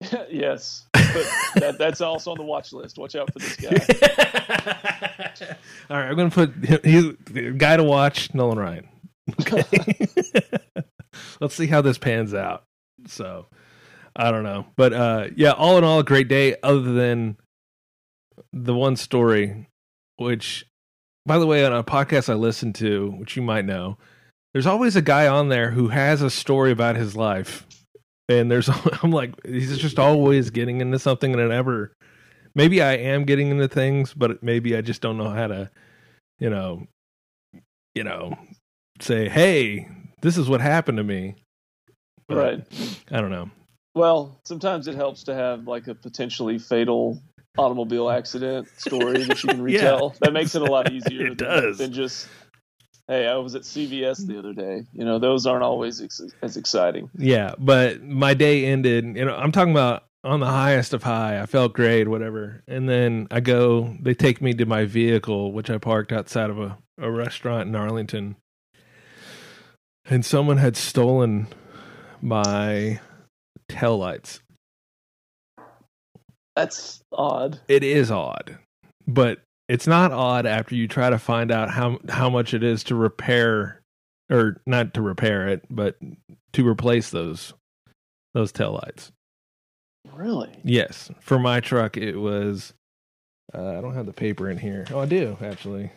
[0.31, 2.99] yes, but that, that's also on the watch list.
[2.99, 3.71] Watch out for this guy.
[5.91, 8.89] All right, I'm gonna put he's the guy to watch, Nolan Ryan.
[9.41, 9.65] Okay.
[11.41, 12.65] Let's see how this pans out.
[13.07, 13.47] So
[14.15, 14.67] I don't know.
[14.77, 17.37] But uh yeah, all in all a great day, other than
[18.53, 19.67] the one story,
[20.17, 20.65] which
[21.27, 23.99] by the way, on a podcast I listened to, which you might know,
[24.53, 27.67] there's always a guy on there who has a story about his life.
[28.29, 28.69] And there's
[29.03, 31.93] I'm like, he's just always getting into something and it never
[32.55, 35.71] maybe I am getting into things, but maybe I just don't know how to,
[36.39, 36.87] you know,
[37.95, 38.37] you know,
[39.01, 39.89] say, "Hey,
[40.23, 41.37] this is what happened to me."
[42.29, 42.67] But right.
[43.11, 43.51] I don't know.
[43.95, 47.23] Well, sometimes it helps to have like a potentially fatal
[47.57, 49.79] automobile accident story that you can Yeah.
[49.79, 50.17] retell.
[50.21, 51.79] That makes it a lot easier It than, does.
[51.79, 52.29] than just
[53.09, 54.85] Hey, I was at CVS the other day.
[54.93, 57.09] You know, those aren't always ex- as exciting.
[57.17, 59.17] Yeah, but my day ended.
[59.17, 61.41] You know, I'm talking about on the highest of high.
[61.41, 62.63] I felt great, whatever.
[62.69, 63.97] And then I go.
[63.99, 67.75] They take me to my vehicle, which I parked outside of a, a restaurant in
[67.75, 68.37] Arlington,
[70.05, 71.49] and someone had stolen
[72.21, 73.01] my
[73.71, 74.41] tail lights.
[76.55, 77.61] That's odd.
[77.69, 78.59] It is odd,
[79.07, 82.85] but it's not odd after you try to find out how how much it is
[82.85, 83.83] to repair,
[84.31, 85.97] or not to repair it, but
[86.55, 87.53] to replace those
[88.35, 89.13] those tail lights.
[90.13, 90.51] Really?
[90.65, 92.73] Yes, for my truck it was.
[93.55, 94.87] Uh, I don't have the paper in here.
[94.91, 95.91] Oh, I do actually.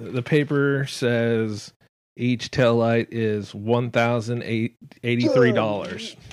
[0.00, 1.72] The, the paper says
[2.16, 6.16] each tail light is one thousand eighty three dollars.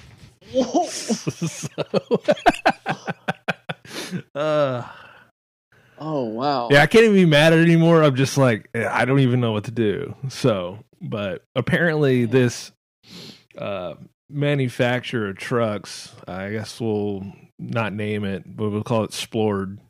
[0.56, 1.68] So,
[4.36, 4.84] uh,
[5.98, 6.70] Oh wow.
[6.72, 8.04] yeah, I can't even be mad at it anymore.
[8.04, 10.16] I'm just like eh, I don't even know what to do.
[10.30, 12.72] So, but apparently this
[13.58, 13.96] uh,
[14.30, 17.24] manufacturer of trucks, I guess we'll
[17.58, 19.80] not name it, but we'll call it Splord.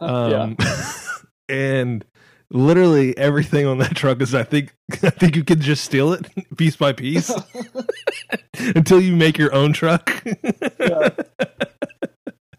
[0.00, 0.56] Um,
[1.48, 2.04] and
[2.50, 4.74] literally everything on that truck is I think
[5.04, 7.32] I think you could just steal it piece by piece
[8.58, 10.24] until you make your own truck.
[10.80, 11.10] Yeah.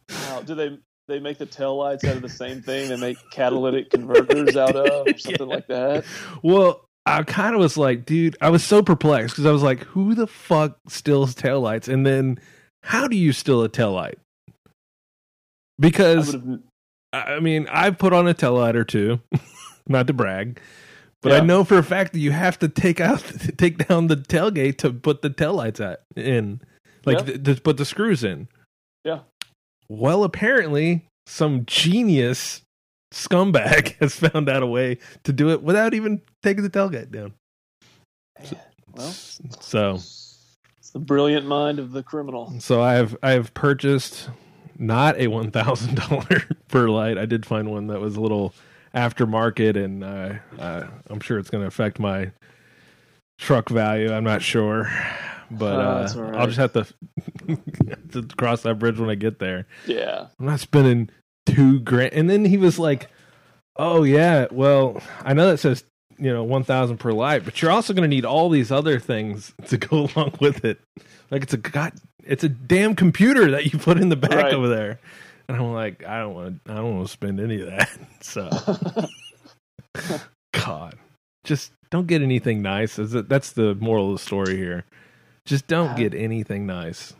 [0.09, 0.41] Wow.
[0.45, 3.89] Do they they make the tail lights out of the same thing they make catalytic
[3.89, 5.55] converters out of or something Yeah.
[5.55, 6.05] like that?
[6.43, 9.81] Well, I kind of was like, dude, I was so perplexed because I was like,
[9.83, 11.87] who the fuck steals taillights?
[11.87, 12.39] And then
[12.83, 14.15] how do you steal a taillight?
[14.47, 14.51] I
[15.79, 16.59] Because have
[17.13, 19.21] I mean, I've put on a taillight or two,
[19.87, 20.59] not to brag,
[21.21, 23.19] but I know for a fact that you have to take out,
[23.57, 26.59] take down the tailgate to put the taillights at in,
[27.05, 27.25] like Yeah.
[27.35, 28.47] th- to put the screws in.
[29.05, 29.19] Yeah.
[29.87, 32.61] Well, apparently, some genius
[33.13, 37.33] scumbag has found out a way to do it without even taking the tailgate down.
[38.93, 39.11] well,
[39.61, 42.53] So, it's the brilliant mind of the criminal.
[42.59, 44.29] so I have I have purchased
[44.77, 47.17] not a one thousand dollar per light.
[47.17, 48.53] I did find one that was a little
[48.93, 52.31] aftermarket, and uh, uh, I'm sure it's going to affect my
[53.39, 54.11] truck value.
[54.11, 54.89] I'm not sure,
[55.51, 56.35] but Oh, uh, that's all right.
[56.35, 56.85] I'll just have to,
[58.11, 59.67] to cross that bridge when I get there.
[59.85, 60.27] Yeah.
[60.39, 61.09] I'm not spending
[61.45, 62.13] two grand.
[62.13, 63.07] And then he was like,
[63.77, 65.83] "Oh yeah, well, I know that says
[66.17, 68.99] you know one thousand per light, but you're also going to need all these other
[68.99, 70.79] things to go along with it.
[71.31, 74.53] Like it's a god, it's a damn computer that you put in the back Right.
[74.53, 74.99] over there."
[75.47, 77.89] And I'm like, I don't want, I don't want to spend any of that.
[78.21, 78.49] So,
[80.53, 80.95] God,
[81.43, 82.97] just don't get anything nice.
[82.97, 83.29] Is it?
[83.29, 84.85] That's the moral of the story here.
[85.45, 87.13] Just don't get anything nice.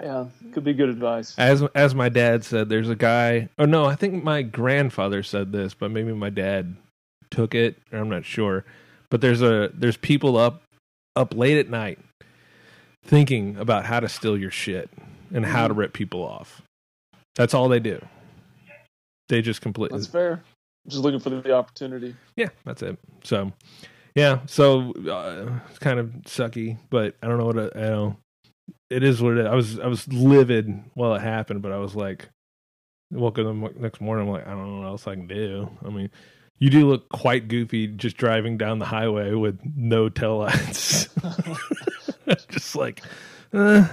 [0.00, 0.26] yeah.
[0.52, 1.34] Could be good advice.
[1.38, 3.48] As as my dad said, there's a guy.
[3.58, 6.76] Oh no, I think my grandfather said this, but maybe my dad
[7.30, 7.76] took it.
[7.92, 8.64] Or I'm not sure.
[9.10, 10.62] But there's a there's people up
[11.16, 11.98] up late at night
[13.04, 14.90] thinking about how to steal your shit
[15.32, 15.80] and how to mm-hmm.
[15.80, 16.62] rip people off.
[17.34, 18.04] That's all they do.
[19.28, 20.42] They just completely That's fair.
[20.88, 22.14] Just looking for the opportunity.
[22.36, 22.96] yeah, that's it.
[23.24, 23.52] So,
[24.16, 28.16] yeah, so uh, it's kind of sucky, but I don't know what I, I know.
[28.90, 29.46] It is what it is.
[29.46, 32.28] I was I was livid while it happened, but I was like,
[33.12, 34.26] woke up the next morning.
[34.26, 35.70] I'm like, I don't know what else I can do.
[35.84, 36.10] I mean,
[36.58, 41.08] you do look quite goofy just driving down the highway with no tail lights.
[42.48, 43.02] just like,
[43.52, 43.86] uh,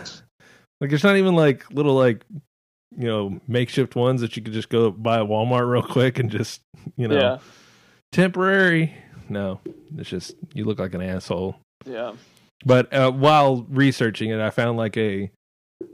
[0.80, 2.24] like it's not even like little like
[2.98, 6.30] you know makeshift ones that you could just go buy at Walmart real quick and
[6.32, 6.62] just
[6.96, 7.38] you know Yeah.
[8.12, 8.96] temporary.
[9.30, 9.60] No,
[9.98, 11.56] it's just you look like an asshole.
[11.86, 12.14] Yeah.
[12.66, 15.32] But uh, while researching it, I found like a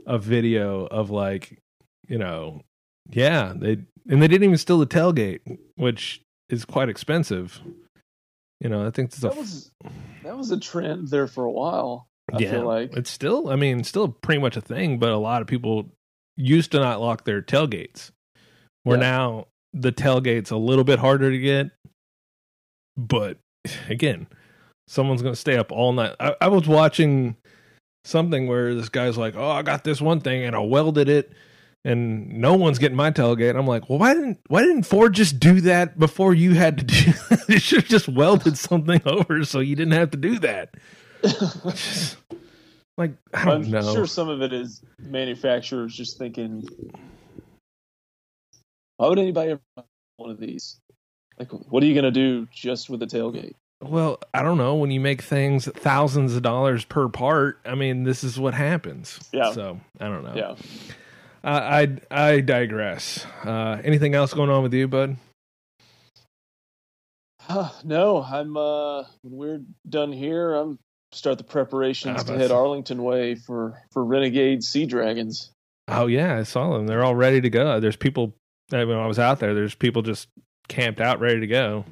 [0.06, 1.58] a video of like
[2.08, 2.62] you know,
[3.10, 5.40] yeah, they and they didn't even steal the tailgate,
[5.76, 7.60] which is quite expensive.
[8.60, 9.70] You know, I think That was
[10.22, 12.06] that was a trend there for a while.
[12.32, 12.96] I yeah, feel like.
[12.96, 13.48] it's still.
[13.48, 15.90] I mean, still pretty much a thing, but a lot of people
[16.36, 18.10] used to not lock their tailgates.
[18.84, 19.10] Where Yeah.
[19.10, 21.70] now the tailgate's a little bit harder to get,
[23.08, 23.38] but
[23.88, 24.26] again,
[24.88, 26.16] someone's going to stay up all night.
[26.20, 27.36] I, I was watching
[28.04, 31.32] something where this guy's like, "Oh, I got this one thing and I welded it."
[31.84, 33.56] And no one's getting my tailgate.
[33.58, 36.84] I'm like, well, why didn't why didn't Ford just do that before you had to
[36.84, 37.12] do?
[37.48, 40.74] they should have just welded something over so you didn't have to do that.
[41.24, 42.18] Just,
[42.98, 43.94] like I don't I'm know.
[43.94, 46.64] sure some of it is manufacturers just thinking,
[48.98, 49.86] why would anybody ever
[50.18, 50.80] one of these?
[51.40, 53.54] Like, what are you going to do just with the tailgate?
[53.82, 54.74] Well, I don't know.
[54.74, 59.18] When you make things thousands of dollars per part, I mean, this is what happens.
[59.32, 59.52] Yeah.
[59.52, 60.34] So I don't know.
[60.36, 60.54] Yeah.
[61.42, 63.24] I I, I digress.
[63.42, 65.16] Uh, anything else going on with you, bud?
[67.82, 70.78] no, I'm uh when we're done here, I'm
[71.12, 75.50] start the preparations Ah, to head Arlington way for for Renegade Sea Dragons.
[75.88, 76.86] Oh yeah, I saw them.
[76.86, 77.80] They're all ready to go.
[77.80, 78.34] There's people.
[78.72, 80.28] uh, When I was out there, there's people just
[80.70, 81.84] camped out, ready to go.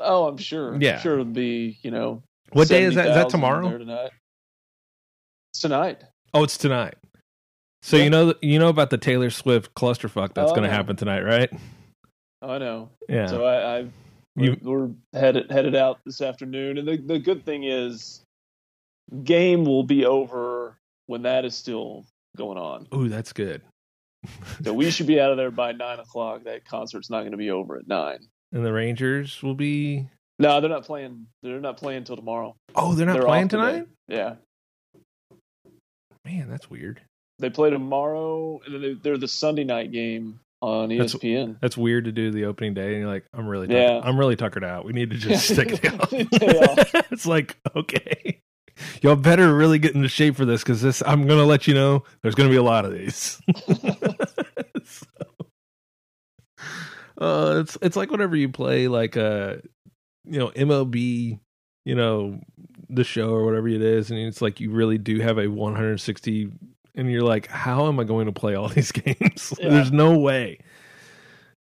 [0.00, 0.76] Oh, I'm sure.
[0.80, 0.96] Yeah.
[0.96, 2.22] I'm sure it'll be, you know.
[2.52, 3.06] What day is that?
[3.08, 3.78] Is that tomorrow?
[3.78, 4.10] Tonight.
[5.52, 6.02] It's tonight.
[6.32, 6.94] Oh, it's tonight.
[7.82, 8.04] So Yeah.
[8.04, 11.20] you know you know about the Taylor Swift clusterfuck that's Oh, going to happen tonight,
[11.22, 11.50] right?
[12.42, 12.90] Oh I know.
[13.08, 13.26] Yeah.
[13.26, 13.86] So I, I
[14.36, 18.22] You- we're, we're headed headed out this afternoon, and the the good thing is,
[19.22, 22.04] game will be over when that is still
[22.36, 22.88] going on.
[22.94, 23.62] Ooh, that's good.
[24.64, 26.44] So we should be out of there by nine o'clock.
[26.44, 28.18] That concert's not going to be over at nine.
[28.52, 30.08] and the Rangers will be.
[30.38, 31.26] No, they're not playing.
[31.42, 32.56] They're not playing until tomorrow.
[32.74, 33.62] Oh, they're not They're playing off today.
[33.72, 33.86] tonight.
[34.08, 34.34] Yeah,
[36.24, 37.00] Man, that's weird.
[37.38, 41.58] they play tomorrow, and they- they're the Sunday night game on E That's- ESPN.
[41.60, 44.00] That's weird to do the opening day, and you're like, I'm really, Yeah.
[44.02, 44.84] I'm really tuckered out.
[44.84, 46.08] We need to just stick it out.
[47.12, 48.40] It's like, okay,
[49.02, 51.02] y'all better really get into shape for this because this.
[51.06, 53.40] I'm gonna let you know there's gonna be a lot of these.
[54.86, 55.06] So,
[57.18, 59.62] uh, it's it's like whenever you play like a
[60.24, 61.38] you know MLB,
[61.84, 62.40] you know
[62.90, 66.52] the show or whatever it is, and it's like you really do have a 160,
[66.94, 69.54] and you're like, how am I going to play all these games?
[69.58, 69.70] Yeah.
[69.70, 70.58] There's no way.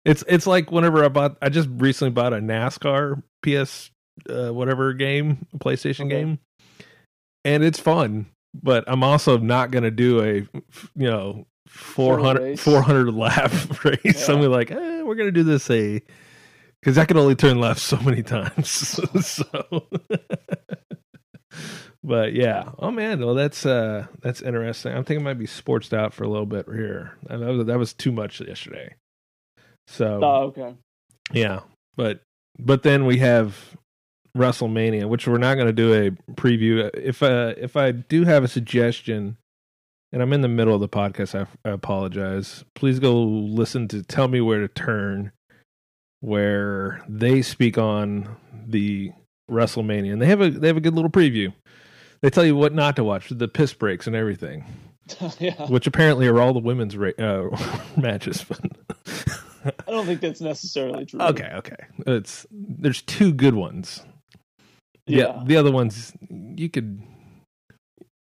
[0.04, 3.90] It's it's like whenever I bought, I just recently bought a NASCAR PS
[4.30, 6.20] uh, whatever game, PlayStation Okay.
[6.20, 6.38] game,
[7.44, 8.26] and it's fun.
[8.54, 12.62] But I'm also not going to do a you know 400 race.
[12.62, 13.52] 400 lap
[13.84, 13.98] race.
[14.04, 14.12] Yeah.
[14.12, 16.02] So I'm like, eh, we're going to do this a
[16.80, 18.68] because I can only turn left so many times.
[19.26, 19.44] so,
[22.02, 24.92] but yeah, oh man, well that's uh that's interesting.
[24.92, 27.16] I'm thinking I might be sportsed out for a little bit here.
[27.28, 28.94] And that was that was too much yesterday.
[29.86, 30.74] So Oh, okay.
[31.32, 31.60] yeah,
[31.96, 32.20] but
[32.58, 33.76] but then we have
[34.36, 36.90] WrestleMania, which we're not going to do a preview.
[36.94, 39.36] If uh if I do have a suggestion,
[40.12, 42.64] and I'm in the middle of the podcast, I, I apologize.
[42.74, 45.32] Please go listen to "Tell Me Where to Turn,"
[46.20, 49.12] where they speak on the
[49.50, 51.52] WrestleMania, and they have a they have a good little preview.
[52.22, 54.64] They tell you what not to watch, the piss breaks and everything,
[55.38, 57.48] yeah, which apparently are all the women's ra- uh,
[57.96, 58.44] matches.
[59.64, 61.20] I don't think that's necessarily true.
[61.20, 61.76] Okay, okay.
[62.06, 64.02] It's there's two good ones.
[65.10, 65.18] Yeah.
[65.18, 67.02] Yeah, the other ones you could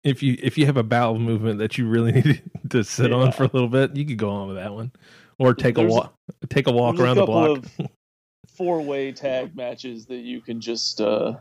[0.04, 3.32] if you if you have a bowel movement that you really need to sit on
[3.32, 4.92] for a little bit, you could go on with that one,
[5.38, 6.14] or take a walk
[6.50, 7.66] take a walk around a the block.
[8.56, 11.36] four-way tag matches that you can just uh,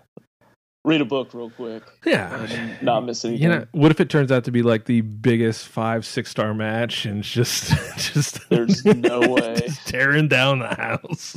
[0.89, 3.43] read a book real quick yeah, not miss anything.
[3.43, 6.55] you know, what if it turns out to be like the biggest five six star
[6.55, 7.69] match and it's just
[8.15, 9.57] just There's no way.
[9.85, 11.37] tearing down the house.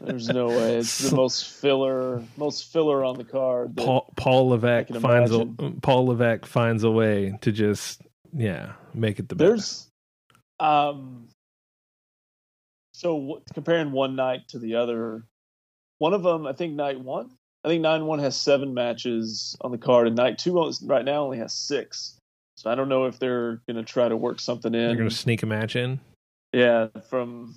[0.00, 0.76] There's no way.
[0.76, 3.76] It's the most filler, most filler on the card.
[3.76, 5.46] Paul Paul Levesque finds a.
[5.82, 9.88] Paul Levesque finds a way to just yeah make it the best.
[10.60, 11.28] Um,
[12.92, 15.24] so w- comparing one night to the other,
[15.98, 17.30] one of them, I think night one,
[17.66, 21.24] I think nine one has seven matches on the card, and night two right now
[21.24, 22.16] only has six.
[22.56, 24.82] So I don't know if they're going to try to work something in.
[24.82, 25.98] You're gonna sneak a match in.
[26.52, 27.56] Yeah, from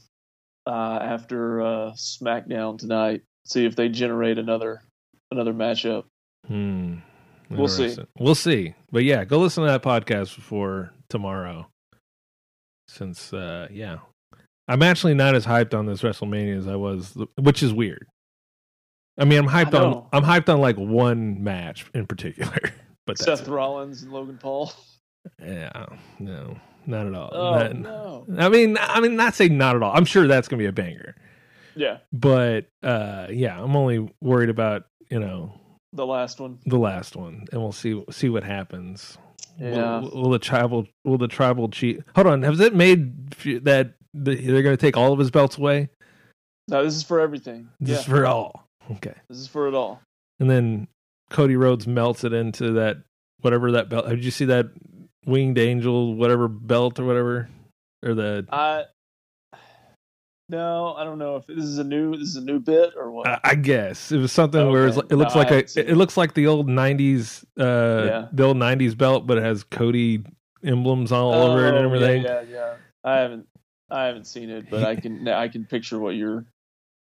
[0.66, 4.82] uh, after uh, SmackDown tonight, see if they generate another
[5.30, 6.06] another matchup.
[6.48, 6.96] Hmm.
[7.52, 7.96] We'll see.
[8.18, 8.74] We'll see.
[8.92, 11.68] But yeah, go listen to that podcast before tomorrow.
[12.88, 14.00] Since uh yeah.
[14.68, 18.08] I'm actually not as hyped on this WrestleMania as I was, which is weird.
[19.20, 20.08] I mean, I'm hyped on.
[20.14, 22.58] I'm hyped on like one match in particular.
[23.06, 24.72] But Seth Rollins and Logan Paul.
[25.44, 25.88] yeah,
[26.20, 27.30] no, not at all.
[27.34, 28.26] Oh Not- no!
[28.38, 29.92] I mean, I mean, not say not at all.
[29.96, 31.16] I'm sure that's gonna be a banger.
[31.76, 35.60] Yeah, But uh yeah, I'm only worried about you know
[35.92, 36.60] the last one.
[36.68, 39.18] the last one, and we'll see see what happens.
[39.60, 40.02] Yeah.
[40.02, 42.04] Will, will the tribal will the tribal chief?
[42.16, 43.32] Hold on, has it made
[43.64, 45.90] that they're going to take all of his belts away?
[46.68, 47.70] No, this is for everything.
[47.80, 48.69] This yeah, is for all.
[48.92, 50.02] Okay, this is for it all.
[50.40, 50.88] and then
[51.30, 52.98] Cody Rhodes melts it into that
[53.42, 54.08] whatever that belt.
[54.10, 54.68] Did you see that
[55.26, 57.50] winged angel whatever belt or whatever
[58.04, 58.46] or the?
[58.52, 58.86] I
[60.52, 63.12] no, I don't know if this is a new this is a new bit or
[63.12, 63.28] what.
[63.28, 65.78] I, I guess it was something where it, was, it looks No, like a haven't
[65.78, 68.28] it looks like the old '90s uh Yeah.
[68.34, 70.24] the old '90s belt, but it has Cody
[70.64, 72.24] emblems all over it and Oh, everything.
[72.24, 72.74] Yeah, yeah, yeah.
[73.04, 73.48] I haven't
[73.92, 76.46] I haven't seen it, but I can I can picture what you're.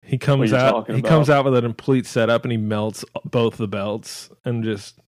[0.04, 0.89] He comes out.
[0.92, 5.00] He comes out with a complete setup, and he melts both the belts, and just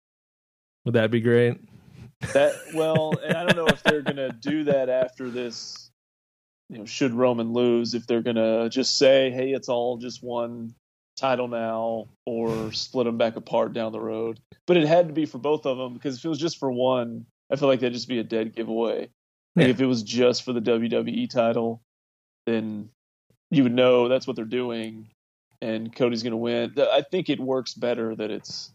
[0.85, 1.57] would that be great?
[2.33, 5.89] That well, and I don't know if they're gonna do that after this.
[6.69, 10.73] You know, should Roman lose, if they're gonna just say, "Hey, it's all just one
[11.15, 14.39] title now or split them back apart down the road.
[14.67, 16.71] But it had to be for both of them because if it was just for
[16.71, 19.09] one, I feel like that'd just be a dead giveaway.
[19.55, 19.67] Like Yeah.
[19.67, 21.81] if it was just for the WWE title,
[22.45, 22.89] then
[23.51, 25.07] you would know that's what they're doing,
[25.61, 26.73] and Cody's going to win.
[26.77, 28.71] I think it works better that it's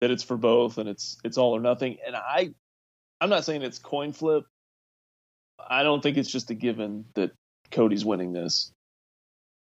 [0.00, 1.98] that it's for both and it's it's all or nothing.
[2.06, 2.54] And I,
[3.20, 4.44] I'm not saying it's coin flip.
[5.58, 7.32] I don't think it's just a given that
[7.70, 8.70] Cody's winning this.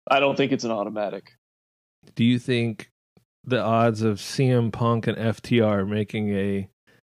[0.09, 1.33] I don't think it's an automatic.
[2.15, 2.89] Do you think
[3.43, 6.69] the odds of CM Punk and FTR making a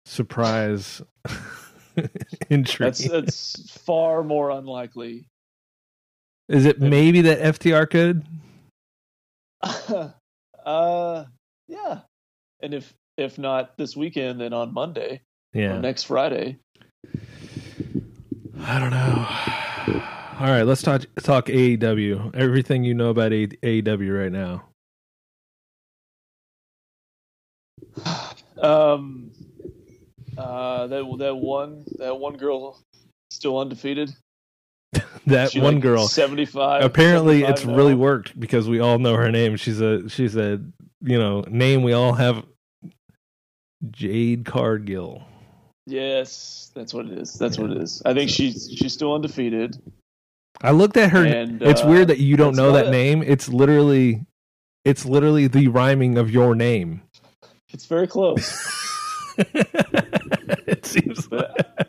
[0.05, 1.03] surprise
[2.51, 5.27] entry That's that's far more unlikely.
[6.49, 8.25] Is it maybe that FTR could?
[10.65, 11.25] uh,
[11.69, 12.01] yeah.
[12.61, 15.23] And if if not this weekend, then on Monday
[15.55, 16.59] or Yeah, next Friday.
[18.61, 20.03] I don't know.
[20.39, 22.35] All right, let's talk talk AEW.
[22.35, 24.65] Everything you know about AEW right now.
[28.59, 29.33] Um,
[30.39, 32.83] uh, that that one that one girl
[33.31, 34.15] still undefeated.
[35.27, 36.09] That She, one like, girl.
[36.09, 36.85] seventy five.
[36.85, 39.57] Apparently, it's really worked because we all know her name.
[39.57, 40.61] She's a she's a
[41.01, 42.45] you know name we all have.
[43.91, 45.23] Jade Cargill.
[45.87, 47.35] Yes, that's what it is.
[47.35, 48.03] That's what it is.
[48.05, 49.79] I think she's she's still undefeated.
[50.63, 51.25] I looked at her.
[51.25, 52.91] And, it's uh, weird that you don't know that it.
[52.91, 53.23] name.
[53.23, 54.25] It's literally,
[54.85, 57.03] it's literally the rhyming of your name.
[57.73, 58.55] It's very close.
[59.39, 61.31] it seems.
[61.31, 61.86] Like, But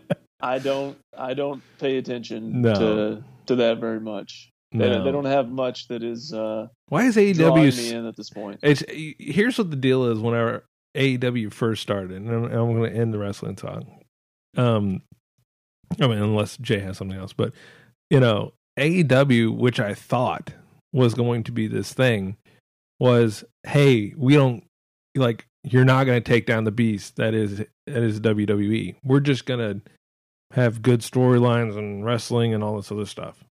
[0.48, 2.74] I don't I don't pay attention No.
[2.74, 4.50] to to that very much.
[4.72, 5.04] They, no.
[5.04, 7.78] they don't have much that is uh, Why is AEW?
[7.78, 8.60] me in at this point.
[8.64, 10.20] It's here's what the deal is.
[10.20, 13.84] Whenever AEW first started, and I'm, I'm going to end the wrestling talk.
[14.58, 15.02] Um,
[16.02, 17.54] I mean, unless Jay has something else, but
[18.10, 20.52] you know, AEW, which I thought
[20.92, 22.36] was going to be this thing,
[23.00, 24.64] was hey, we don't
[25.16, 28.96] like you're not going to take down the beast that is that is WWE.
[29.04, 29.92] We're just going to
[30.52, 33.44] have good storylines and wrestling and all this other stuff.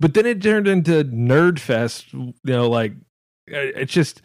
[0.00, 2.92] But then it turned into nerd fest, you know, like
[3.50, 4.22] it's just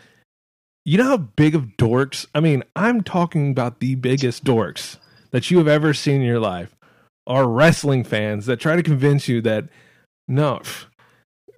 [0.85, 4.97] you know how big of dorks i mean i'm talking about the biggest dorks
[5.31, 6.75] that you have ever seen in your life
[7.25, 9.65] are wrestling fans that try to convince you that
[10.27, 10.61] no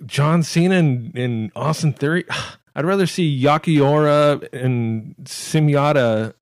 [0.06, 2.26] john cena and, and austin theory
[2.76, 6.34] i'd rather see yakiora and simiata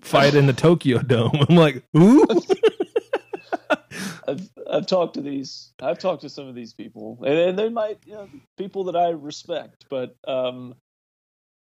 [0.00, 2.26] fight in the tokyo dome i'm like ooh
[4.72, 5.72] I've talked to these.
[5.82, 8.96] I've talked to some of these people, and, and they might, you know, people that
[8.96, 9.84] I respect.
[9.90, 10.74] But um,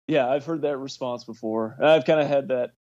[0.07, 1.75] yeah, I've heard that response before.
[1.79, 2.71] And I've kind of had that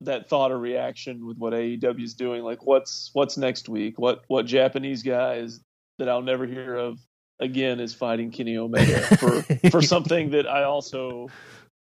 [0.00, 2.42] that thought or reaction with what AEW is doing.
[2.42, 3.98] Like, what's what's next week?
[3.98, 5.60] What what Japanese guy is
[5.98, 6.98] that I'll never hear of
[7.40, 11.28] again is fighting Kenny Omega for for something that I also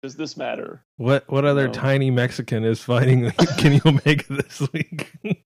[0.03, 0.85] does this matter?
[0.99, 1.73] what what other No.
[1.73, 5.12] tiny mexican is fighting kenny omega this week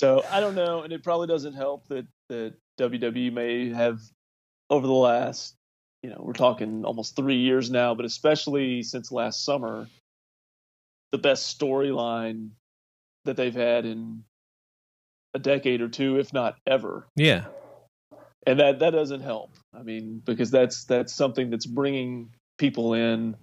[0.00, 4.00] So I don't know, and it probably doesn't help that that WWE may have
[4.70, 5.54] over the last,
[6.02, 9.88] you know, we're talking almost three years now, but especially since last summer,
[11.12, 12.48] the best storyline
[13.26, 14.24] that they've had in
[15.34, 17.44] a decade or two, if not ever, yeah.
[18.46, 19.50] And that that doesn't help.
[19.78, 23.36] I mean, because that's that's something that's bringing people in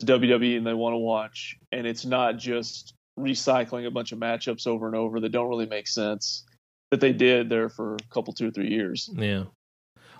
[0.00, 4.18] to WWE and they want to watch, and it's not just recycling a bunch of
[4.18, 6.44] matchups over and over that don't really make sense
[6.90, 9.10] that they did there for a couple two or three years.
[9.12, 9.44] Yeah.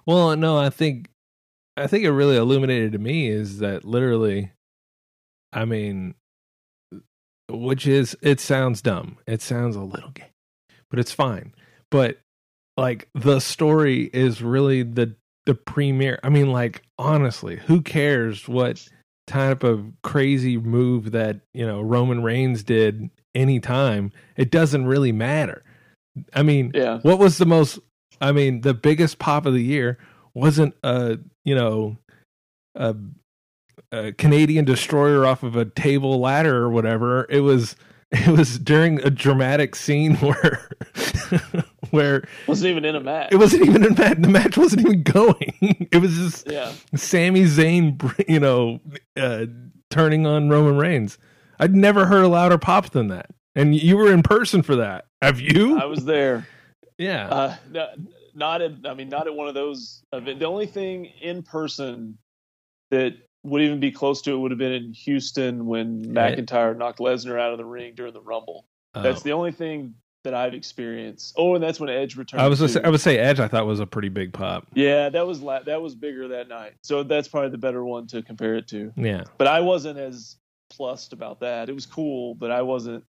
[0.07, 1.09] Well, no, I think
[1.76, 4.52] I think it really illuminated to me is that literally
[5.52, 6.14] I mean
[7.48, 9.18] which is it sounds dumb.
[9.26, 10.31] It sounds a little gay.
[10.90, 11.55] But it's fine.
[11.90, 12.18] But
[12.76, 15.14] like the story is really the
[15.46, 16.18] the premiere.
[16.22, 18.88] I mean like honestly, who cares what
[19.32, 24.12] type of crazy move that, you know, Roman Reigns did anytime?
[24.36, 25.62] It doesn't really matter.
[26.34, 27.78] I mean, Yeah, what was the most
[28.22, 29.98] i mean the biggest pop of the year
[30.34, 31.98] wasn't a you know
[32.74, 32.94] a,
[33.90, 37.76] a canadian destroyer off of a table ladder or whatever it was
[38.12, 40.68] it was during a dramatic scene where
[41.96, 43.32] where wasn't even in a match.
[43.32, 45.54] it wasn't even in a match the match wasn't even going
[45.92, 48.80] it was just yeah, Sami Zayn, you know,
[49.16, 49.46] uh,
[49.90, 51.18] turning on Roman Reigns.
[51.60, 53.30] I'd never heard a louder pop than that.
[53.54, 55.04] And you were in person for that.
[55.20, 55.78] Have you?
[55.78, 56.48] I was there.
[56.98, 57.28] yeah.
[57.28, 57.88] Uh, no,
[58.34, 60.40] not at, I mean, not at one of those events.
[60.40, 62.18] The only thing in person
[62.90, 63.14] that
[63.44, 67.40] would even be close to it would have been in Houston when McIntyre knocked Lesnar
[67.40, 68.66] out of the ring during the Rumble.
[68.94, 69.02] Oh.
[69.02, 69.94] That's the only thing
[70.25, 71.35] that I've experienced.
[71.37, 72.42] Oh, and that's when Edge returned.
[72.42, 73.40] I was say, I would say Edge.
[73.40, 74.66] I thought was a pretty big pop.
[74.75, 76.75] yeah, that was la- that was bigger that night.
[76.83, 78.92] So that's probably the better one to compare it to.
[78.96, 80.37] Yeah, But I wasn't as
[80.70, 81.68] plussed about that.
[81.68, 83.04] It was cool, but I wasn't.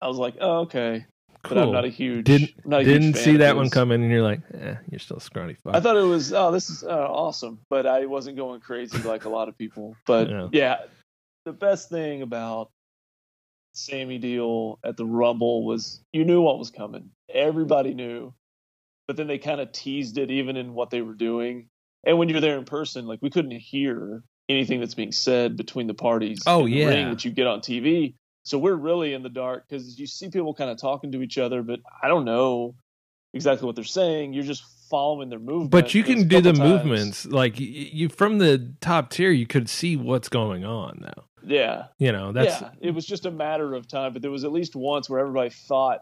[0.00, 1.06] I was like, oh, okay.
[1.48, 2.24] But I'm not a huge.
[2.24, 5.18] Didn't not a didn't fan see that one coming, and you're like, eh, you're still
[5.18, 5.76] a scrawny fuck.
[5.76, 9.26] I thought it was oh this is uh, awesome, but I wasn't going crazy like
[9.26, 9.94] a lot of people.
[10.06, 10.48] But Yeah.
[10.52, 10.76] yeah.
[11.44, 12.70] the best thing about
[13.76, 17.10] Sami deal at the Rumble was you knew what was coming.
[17.32, 18.32] Everybody knew,
[19.06, 21.68] but then they kind of teased it even in what they were doing.
[22.04, 25.86] And when you're there in person, like we couldn't hear anything that's being said between
[25.86, 26.42] the parties.
[26.46, 26.86] Oh, yeah.
[26.86, 28.14] ring that you get on TV.
[28.44, 31.36] So we're really in the dark because you see people kind of talking to each
[31.36, 32.76] other, but I don't know
[33.34, 34.34] exactly what they're saying.
[34.34, 35.72] You're just following their movement.
[35.72, 39.32] but you can do the times- movements like you from the top tier.
[39.32, 41.24] You could see what's going on though.
[41.46, 42.70] Yeah, You know, that's yeah.
[42.80, 45.50] It was just a matter of time, but there was at least once where everybody
[45.50, 46.00] thought,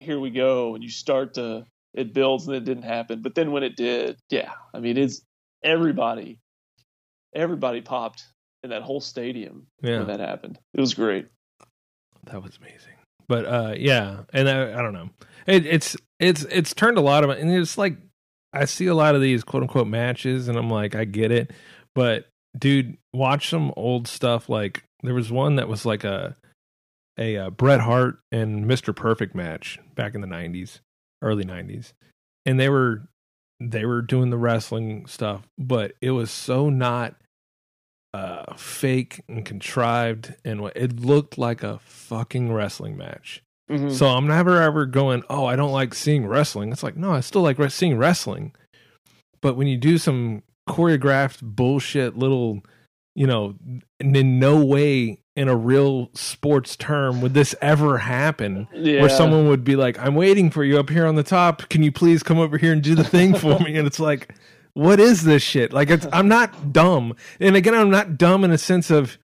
[0.00, 1.64] "Here we go," and you start to
[1.94, 3.22] it builds and it didn't happen.
[3.22, 5.22] But then when it did, yeah, I mean, it's
[5.62, 6.40] everybody,
[7.34, 8.24] everybody popped
[8.62, 9.98] in that whole stadium yeah.
[9.98, 10.58] when that happened.
[10.74, 11.28] It was great.
[12.24, 12.94] That was amazing.
[13.28, 15.10] But uh yeah, and I, I don't know.
[15.46, 17.96] It, it's it's it's turned a lot of and it's like
[18.52, 21.52] I see a lot of these quote unquote matches and I'm like I get it,
[21.94, 22.26] but
[22.56, 26.36] dude, watch some old stuff like there was one that was like a
[27.18, 28.94] a uh, Bret Hart and Mr.
[28.94, 30.80] Perfect match back in the 90s,
[31.22, 31.92] early 90s.
[32.44, 33.02] And they were
[33.60, 37.14] they were doing the wrestling stuff, but it was so not
[38.12, 43.42] uh fake and contrived and it looked like a fucking wrestling match.
[43.70, 43.90] Mhm.
[43.90, 47.20] So I'm never ever going, "Oh, I don't like seeing wrestling." It's like, "No, I
[47.20, 48.54] still like re- seeing wrestling."
[49.40, 52.62] But when you do some choreographed bullshit little,
[53.14, 53.54] you know,
[54.00, 59.00] and in no way in a real sports term would this ever happen yeah.
[59.00, 61.68] where someone would be like, "I'm waiting for you up here on the top.
[61.68, 64.34] Can you please come over here and do the thing for me?" And it's like,
[64.74, 68.50] "What is this shit?" Like, it's, I'm not dumb, and again, I'm not dumb in
[68.52, 69.18] a sense of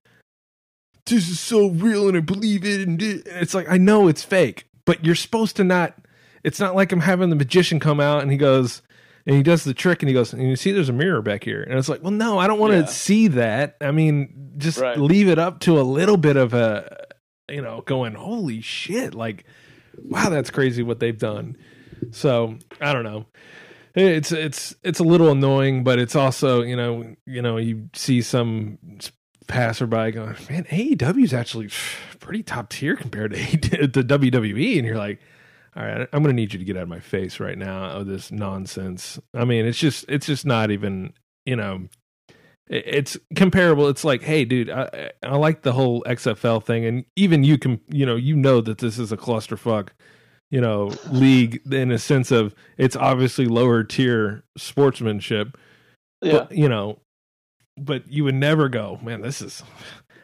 [1.05, 4.65] this is so real and I believe it- and it's like I know it's fake,
[4.85, 5.95] but you're supposed to not.
[6.43, 8.81] It's not like I'm having the magician come out and he goes.
[9.25, 11.43] And he does the trick and he goes, and you see there's a mirror back
[11.43, 11.61] here.
[11.61, 12.85] And it's like, well, no, I don't want to Yeah.
[12.85, 13.77] see that.
[13.81, 14.97] I mean, just Right.
[14.97, 17.05] leave it up to a little bit of a,
[17.49, 19.13] you know, going, holy shit.
[19.13, 19.45] Like,
[20.03, 21.55] wow, that's crazy what they've done.
[22.11, 23.25] So I don't know.
[23.93, 28.21] It's it's it's a little annoying, but it's also you know you know you see
[28.21, 28.77] some
[29.47, 31.69] passerby going, man, AEW is actually
[32.19, 33.37] pretty top tier compared to
[33.87, 35.19] the WWE, and you're like,
[35.75, 38.07] all right, I'm gonna need you to get out of my face right now of
[38.07, 39.19] this nonsense.
[39.33, 41.13] I mean, it's just it's just not even
[41.45, 41.87] you know.
[42.67, 43.89] It's comparable.
[43.89, 47.81] It's like, hey, dude, I, I like the whole XFL thing, and even you can,
[47.89, 49.89] you know, you know that this is a clusterfuck
[50.51, 55.57] you know league in a sense of it's obviously lower tier sportsmanship
[56.21, 56.31] yeah.
[56.33, 56.99] but you know
[57.77, 59.63] but you would never go man this is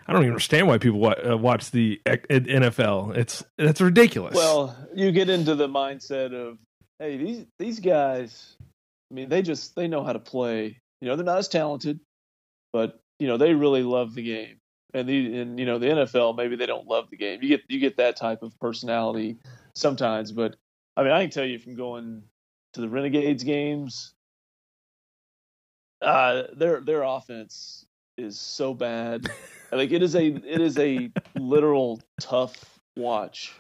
[0.08, 4.76] i don't even understand why people uh, watch the uh, nfl it's that's ridiculous Well,
[4.96, 6.58] you get into the mindset of,
[7.00, 8.56] hey, these these guys.
[9.12, 10.80] I mean, they just they know how to play.
[11.02, 12.00] You know, they're not as talented,
[12.74, 14.60] but you know they really love the game.
[14.94, 17.42] And the and you know the NFL maybe they don't love the game.
[17.42, 19.38] You get you get that type of personality
[19.76, 20.56] sometimes, but
[20.96, 22.24] I mean I can tell you from going
[22.74, 24.14] to the Renegades games,
[26.02, 27.86] uh, their their offense
[28.18, 29.30] is so bad.
[29.72, 33.54] like it is a it is a literal tough watch.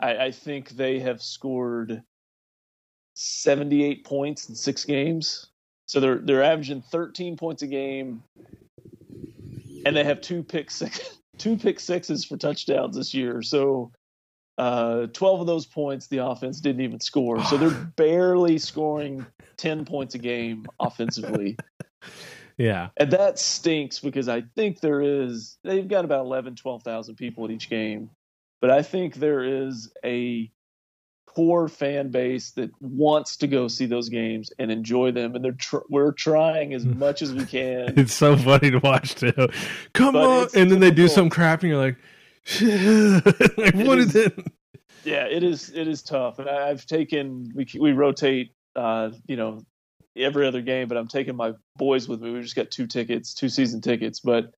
[0.00, 2.02] I, I think they have scored
[3.14, 5.46] 78 points in six games.
[5.86, 8.22] So they're they're averaging 13 points a game,
[9.84, 13.42] and they have two pick six two pick sixes for touchdowns this year.
[13.42, 13.92] So
[14.56, 17.44] uh, 12 of those points the offense didn't even score.
[17.44, 21.56] So they're barely scoring 10 points a game offensively.
[22.56, 27.44] yeah And that stinks because I think there is they've got about 11 12,000 people
[27.44, 28.10] at each game.
[28.60, 30.50] But I think there is a
[31.26, 35.52] core fan base that wants to go see those games and enjoy them and they're
[35.52, 37.92] tr- we're trying as much as we can.
[37.98, 39.32] it's so funny to watch too
[39.92, 41.96] come But on and then they do some crap and you're like
[43.58, 44.38] like what is it
[45.04, 46.38] yeah, it is it is tough.
[46.38, 49.62] And I, I've taken we we rotate uh, you know,
[50.16, 52.30] every other game, but I'm taking my boys with me.
[52.30, 54.54] We just got two tickets, two season tickets, but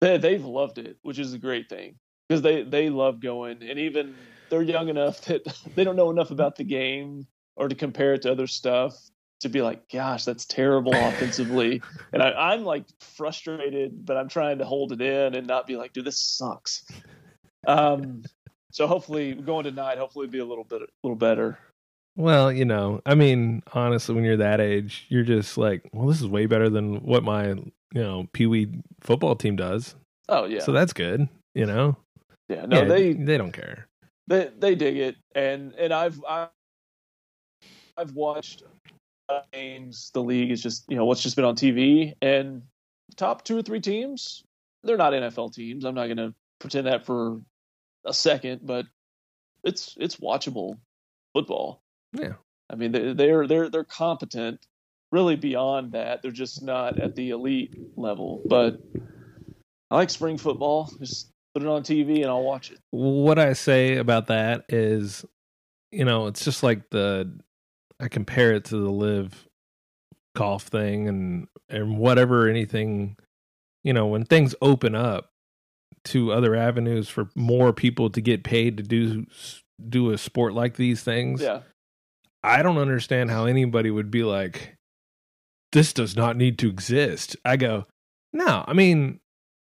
[0.00, 1.96] they they've loved it, which is a great thing
[2.28, 4.14] because they they love going, and even
[4.50, 5.42] they're young enough that
[5.74, 7.26] they don't know enough about the game
[7.56, 8.94] or to compare it to other stuff
[9.40, 11.82] to be like, gosh, that's terrible offensively.
[12.12, 15.76] and I, I'm like frustrated, but I'm trying to hold it in and not be
[15.76, 16.84] like, dude, this sucks.
[17.66, 18.22] Um,
[18.76, 21.58] So hopefully going tonight, hopefully it'll be a little bit a little better.
[22.16, 26.20] Well, you know, I mean, honestly, when you're that age, you're just like, well, this
[26.20, 29.94] is way better than what my, you know, pee wee football team does.
[30.28, 30.60] Oh yeah.
[30.62, 31.96] So that's good, you know?
[32.48, 32.66] yeah.
[32.66, 33.88] No, Yeah, they they don't care.
[34.28, 36.48] they they dig it and and i've I,
[37.96, 38.64] i've watched
[39.52, 42.62] games the league is just you know what's just been on tv and
[43.16, 44.44] top two or three teams
[44.84, 47.40] they're not nfl teams i'm not going to pretend that for
[48.06, 48.86] a second but
[49.64, 50.78] it's it's watchable
[51.34, 51.82] football
[52.20, 52.34] Yeah.
[52.70, 54.66] i mean they, they're they're they're competent
[55.12, 58.78] really beyond that they're just not at the elite level but
[59.90, 63.52] i like spring football just put it on tv and i'll watch it What I
[63.54, 65.24] say about that is,
[65.92, 67.38] you know, it's just like the
[67.98, 69.46] I compare it to the live
[70.34, 73.16] golf thing and and whatever anything,
[73.84, 75.30] you know, when things open up
[76.06, 79.24] to other avenues for more people to get paid to do
[79.88, 81.40] do a sport like these things.
[81.40, 81.60] yeah
[82.46, 84.76] I don't understand how anybody would be like,
[85.72, 87.36] this does not need to exist.
[87.44, 87.86] I go,
[88.32, 89.20] no, I mean,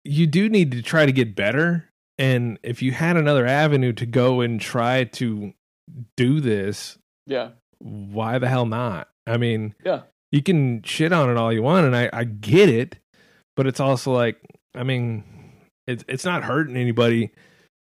[0.03, 1.89] you do need to try to get better.
[2.17, 5.53] And if you had another avenue to go and try to
[6.17, 7.49] do this, yeah
[7.79, 9.07] why the hell not?
[9.25, 10.01] I mean, Yeah.
[10.31, 12.97] you can shit on it all you want, and I, I get it,
[13.55, 14.37] but it's also like,
[14.75, 15.23] I mean,
[15.87, 17.31] it's it's not hurting anybody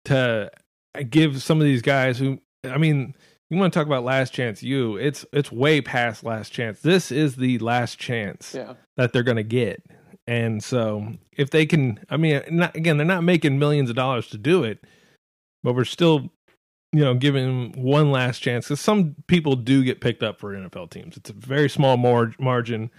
[0.05, 0.51] to
[1.09, 3.15] give some of these guys who, I mean,
[3.49, 6.81] you want to talk about last chance you it's it's way past last chance.
[6.81, 8.73] This is the last chance Yeah.
[8.97, 9.83] that they're going to get.
[10.27, 14.27] And so if they can i mean not, again they're not making millions of dollars
[14.27, 14.79] to do it
[15.63, 16.29] but we're still
[16.93, 18.67] you know giving one last chance.
[18.67, 21.17] Because some people do get picked up for nfl teams.
[21.17, 22.91] It's a very small mar- margin.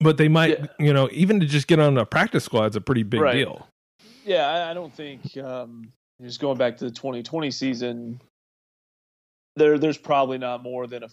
[0.00, 0.66] But they might Yeah.
[0.78, 3.34] you know even to just get on a practice squad is a pretty big Right.
[3.34, 3.66] deal.
[4.24, 8.20] Yeah, I, I don't think um, just going back to the 2020 season,
[9.56, 11.08] there there's probably not more than a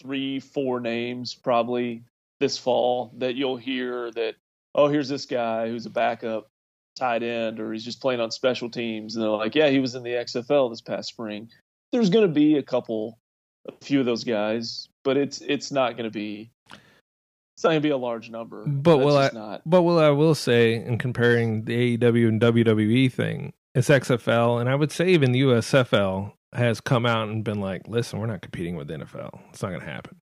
[0.00, 2.04] three, four names probably
[2.40, 4.34] this fall that you'll hear that
[4.74, 6.48] oh here's this guy who's a backup
[6.96, 9.94] tight end or he's just playing on special teams and they're like yeah he was
[9.94, 11.48] in the XFL this past spring.
[11.92, 13.18] There's going to be a couple,
[13.66, 16.50] a few of those guys, but it's it's not going to be.
[16.70, 18.64] It's not going to be a large number.
[18.66, 19.62] But That's will I- not.
[19.64, 24.68] But will I will say in comparing the AEW and WWE thing, it's XFL, and
[24.68, 28.42] I would say even the USFL has come out and been like, listen, we're not
[28.42, 29.40] competing with the NFL.
[29.50, 30.16] It's not going to happen.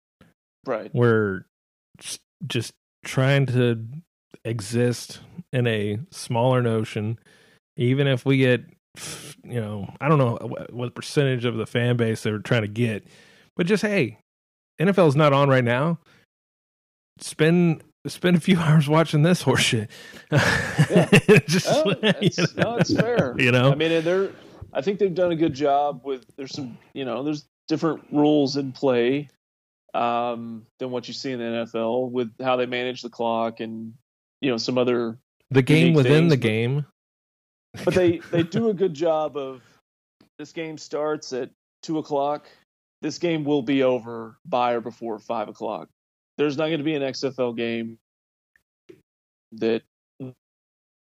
[0.66, 0.90] Right.
[0.94, 1.46] We're
[1.98, 2.22] just,
[3.06, 3.86] trying to
[4.44, 5.20] exist
[5.54, 7.20] in a smaller notion,
[7.78, 8.64] even if we get,
[9.44, 10.38] you know, I don't know
[10.72, 13.06] what, percentage of the fan base they're trying to get,
[13.56, 14.18] but just hey,
[14.82, 16.00] NFL's not on right now.
[17.20, 19.90] Spend spend a few hours watching this horseshit.
[21.48, 22.72] just Oh, you it's, know?
[22.72, 23.36] no, it's fair.
[23.38, 23.72] You know?
[23.72, 24.32] I mean, and they're.
[24.76, 26.26] I think they've done a good job with.
[26.36, 29.30] There's some, you know, there's different rules in play
[29.94, 33.94] um, than what you see in the NFL with how they manage the clock and
[34.42, 35.18] you know some other.
[35.50, 36.86] the game within things, the game.
[37.86, 39.62] But they they do a good job of.
[40.38, 41.50] This game starts at
[41.82, 42.50] two o'clock.
[43.02, 45.88] This game will be over by or before five o'clock.
[46.38, 47.98] There's not going to be an XFL game
[49.54, 49.84] that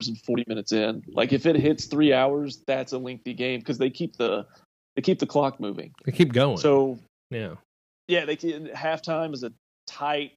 [0.08, 1.04] and 40 minutes in.
[1.08, 4.46] Like if it hits three hours, that's a lengthy game because they keep the
[4.96, 5.94] they keep the clock moving.
[6.06, 6.58] They keep going.
[6.58, 7.00] So
[7.30, 7.56] yeah,
[8.08, 9.52] yeah, they halftime is a
[9.88, 10.32] tight.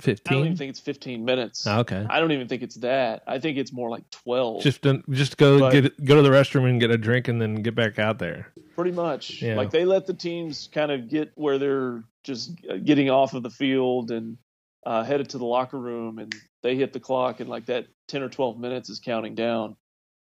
[0.00, 0.32] Fifteen.
[0.32, 1.64] I don't even think it's 15 minutes.
[1.66, 2.04] okay.
[2.10, 3.22] I don't even think it's that.
[3.26, 4.62] I think it's more like 12.
[4.62, 7.56] Just just go But- get go to the restroom and get a drink and then
[7.56, 8.48] get back out there.
[8.74, 9.40] pretty much.
[9.42, 9.54] Yeah.
[9.54, 13.42] Like they let the teams kind of get where they're just uh, getting off of
[13.44, 14.38] the field and
[14.84, 18.22] uh, headed to the locker room, and they hit the clock, and like that 10
[18.22, 19.76] or 12 minutes is counting down.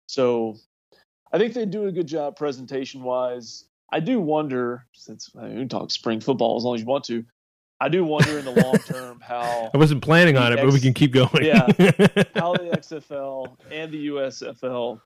[0.07, 0.57] So
[1.31, 3.65] I think they do a good job presentation wise.
[3.91, 6.87] I do wonder, since I mean, we can talk spring football as long as you
[6.87, 7.25] want to.
[7.79, 10.79] I do wonder in the long term how I wasn't planning on it, but we
[10.79, 11.43] can keep going.
[11.43, 11.65] Yeah.
[12.35, 15.01] how the XFL and the USFL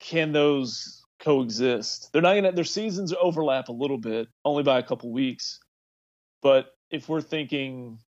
[0.00, 2.12] can those coexist?
[2.12, 5.58] They're not gonna their seasons overlap a little bit, only by a couple weeks.
[6.42, 7.98] But if we're thinking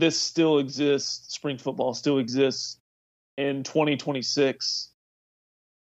[0.00, 2.78] this still exists, spring football still exists
[3.36, 4.90] in 2026,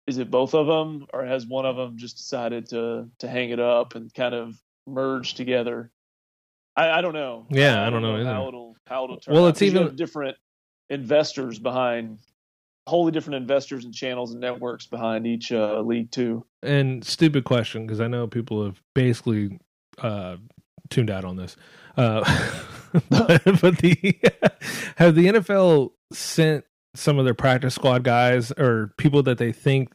[0.07, 3.51] is it both of them, or has one of them just decided to to hang
[3.51, 4.55] it up and kind of
[4.87, 5.91] merge together?
[6.75, 7.45] I, I don't know.
[7.49, 8.25] Yeah, I don't know either.
[8.33, 9.33] how it'll how it'll turn.
[9.35, 10.37] Well, out, it's even- different
[10.89, 12.19] investors behind,
[12.87, 16.43] wholly different investors and channels and networks behind each uh, league too.
[16.63, 19.59] and stupid question because I know people have basically
[19.99, 20.37] uh,
[20.89, 21.55] tuned out on this.
[21.97, 22.21] Uh,
[23.09, 24.17] but, but the
[24.97, 26.65] have the NFL sent
[26.95, 29.91] some of their practice squad guys or people that they think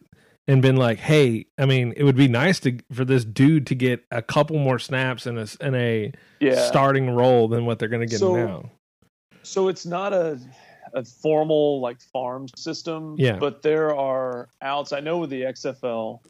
[0.46, 3.74] and been like, "Hey, I mean, it would be nice to for this dude to
[3.74, 6.66] get a couple more snaps in a in a Yeah.
[6.66, 8.70] starting role than what they're going to get So- now."
[9.42, 10.38] So it's not a
[10.92, 13.16] a formal like farm system.
[13.18, 13.36] Yeah.
[13.38, 14.92] But there are outs.
[14.92, 16.20] I know with the XFL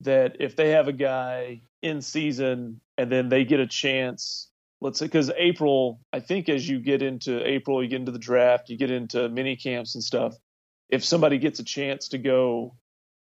[0.00, 4.48] that if they have a guy in season and then they get a chance,
[4.80, 8.18] let's say because April, I think as you get into April, you get into the
[8.18, 10.34] draft, you get into mini camps and stuff.
[10.90, 12.74] If somebody gets a chance to go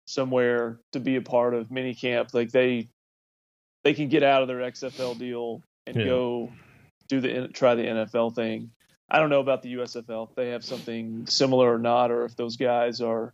[0.06, 2.90] somewhere to be a part of mini camp, like they
[3.84, 6.06] they can get out of their XFL deal and Yeah.
[6.06, 6.52] go
[7.08, 8.72] do the try the NFL thing.
[9.10, 12.36] I don't know about the USFL if they have something similar or not, or if
[12.36, 13.34] those guys are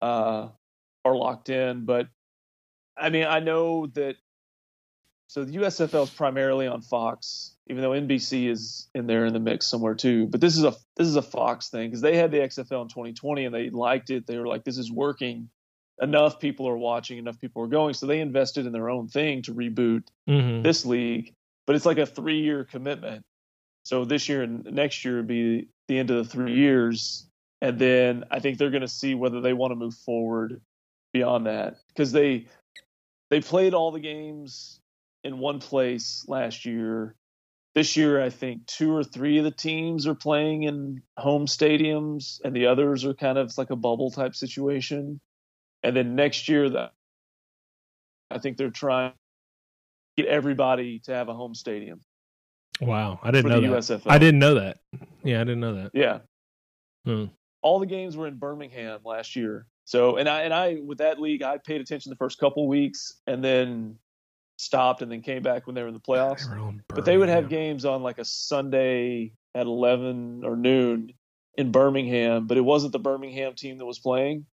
[0.00, 0.48] uh,
[1.04, 1.84] are locked in.
[1.84, 2.08] But
[2.96, 4.16] I mean, I know that.
[5.28, 9.40] So the USFL is primarily on Fox, even though NBC is in there in the
[9.40, 10.26] mix somewhere too.
[10.26, 12.88] But this is a this is a Fox thing because they had the XFL in
[12.88, 14.26] 2020 and they liked it.
[14.26, 15.48] They were like, "This is working."
[16.00, 19.42] Enough people are watching, enough people are going, so they invested in their own thing
[19.42, 21.34] to reboot hmm this league,
[21.66, 23.24] but it's like a three year commitment.
[23.84, 27.26] So this year and next year would be the end of the three years.
[27.60, 30.60] And then I think they're going to see whether they want to move forward
[31.12, 32.46] beyond that because they
[33.32, 34.78] they played all the games
[35.24, 37.16] in one place last year.
[37.74, 42.42] This year, I think two or three of the teams are playing in home stadiums,
[42.44, 45.18] and the others are kind of like a bubble type situation.
[45.82, 46.92] And then next year, that
[48.30, 52.02] I think they're trying to get everybody to have a home stadium
[52.82, 53.76] Wow, I didn't know the that.
[53.78, 54.10] USFL.
[54.10, 54.78] I didn't know that.
[55.24, 55.92] Yeah, I didn't know that.
[55.94, 56.18] Yeah.
[57.06, 57.26] Hmm.
[57.62, 59.66] All the games were in Birmingham last year.
[59.84, 63.14] So and I and I with that league I paid attention the first couple weeks
[63.26, 63.98] and then
[64.56, 66.48] stopped and then came back when they were in the playoffs.
[66.48, 71.12] They But they would have games on like a Sunday at eleven or noon
[71.56, 74.46] in Birmingham, but it wasn't the Birmingham team that was playing.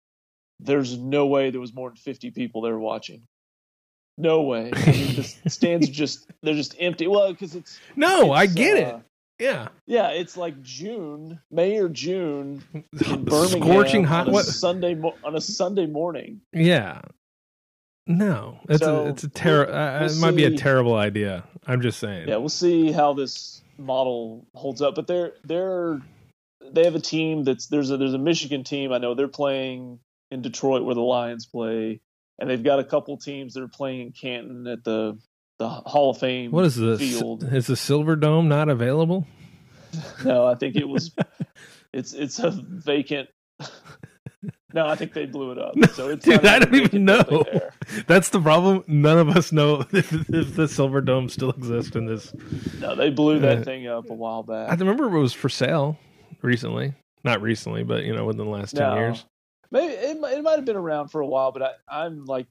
[0.59, 3.27] There's no way there was more than fifty people there watching.
[4.17, 4.71] No way.
[4.73, 7.07] I mean, the stands are just they're just empty.
[7.07, 9.03] Well, because it's No, I get uh, it.
[9.39, 12.83] Yeah, Yeah, it's like June, May or June in
[13.25, 14.27] Birmingham scorching hot.
[14.27, 14.43] on?
[14.43, 16.41] Sunday mo- on a Sunday morning.
[16.53, 17.01] Yeah.
[18.07, 20.95] No, it's So, a it's a ter- we'll- uh, we'll it might be a terrible
[20.95, 21.43] idea.
[21.67, 22.27] I'm just saying.
[22.27, 24.95] Yeah, we'll see how this model holds up.
[24.95, 26.01] But they're they're
[26.71, 29.99] they have a team that's there's a there's a Michigan team I know they're playing
[30.31, 31.99] in Detroit where the Lions play,
[32.39, 35.17] and they've got a couple teams that are playing in Canton at the
[35.59, 36.51] the Hall of Fame.
[36.51, 36.99] What is this?
[36.99, 37.43] Field.
[37.51, 39.27] Is the Silverdome not available?
[40.25, 41.11] No, I think it was
[41.93, 43.29] it's it's a vacant.
[44.73, 45.73] No, I think they blew it up.
[45.93, 47.45] So it's Dude, I don't even know.
[48.07, 48.83] That's the problem.
[48.87, 52.33] None of us know if, if the Silverdome still exists in this.
[52.79, 54.69] No, they blew that Uh, thing up a while back.
[54.69, 55.97] I remember it was for sale
[56.41, 56.93] recently.
[57.23, 58.95] Not recently, but you know, within the last ten No.
[58.97, 59.25] years.
[59.71, 61.71] Maybe it, it might have been around for a while, but I,
[62.03, 62.45] I'm like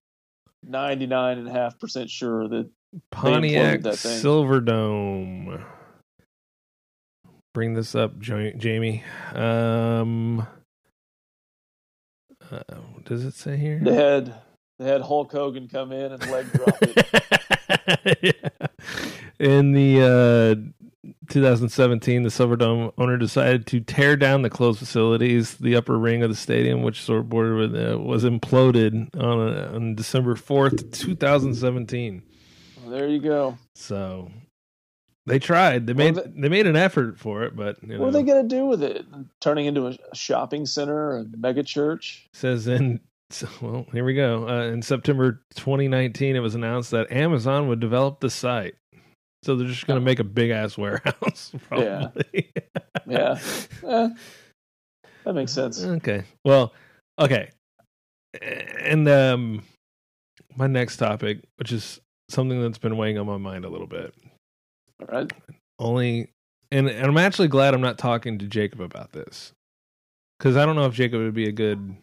[0.68, 2.70] 99.5% sure that
[3.10, 4.20] Pontiac that thing.
[4.22, 5.62] Silverdome.
[7.52, 9.02] Bring this up, Jamie.
[9.34, 10.46] Um,
[12.50, 12.60] uh,
[12.92, 13.80] what does it say here?
[13.82, 14.34] they had
[14.78, 18.36] they had Hulk Hogan come in and leg drop it.
[19.38, 20.85] In the uh,
[21.28, 25.56] 2017, the Silverdome owner decided to tear down the closed facilities.
[25.56, 29.40] The upper ring of the stadium, which sort of bordered with, uh, was imploded on,
[29.40, 32.22] uh on December 4th, 2017.
[32.80, 33.58] Well, there you go.
[33.74, 34.30] So
[35.26, 35.86] they tried.
[35.86, 38.22] They made are they made an effort for it, but you know, What are they
[38.22, 39.04] going to do with it?
[39.40, 42.28] Turning into a, a shopping center, a mega church?
[42.32, 43.00] says in
[43.30, 44.48] so, well, here we go.
[44.48, 48.76] Uh, in September 2019, it was announced that Amazon would develop the site.
[49.46, 51.52] So they're just going to make a big ass warehouse.
[51.68, 52.52] Probably.
[53.06, 53.38] Yeah.
[53.86, 54.08] Eh,
[55.24, 55.82] that makes sense.
[55.84, 56.24] okay.
[56.44, 56.72] Well,
[57.20, 57.50] okay.
[58.40, 59.62] And um,
[60.56, 64.12] my next topic, which is something that's been weighing on my mind a little bit,
[65.00, 65.32] All right.
[65.78, 66.30] only,
[66.72, 69.52] and, and I'm actually glad I'm not talking to Jacob about this
[70.38, 71.96] because I don't know if Jacob would be a good,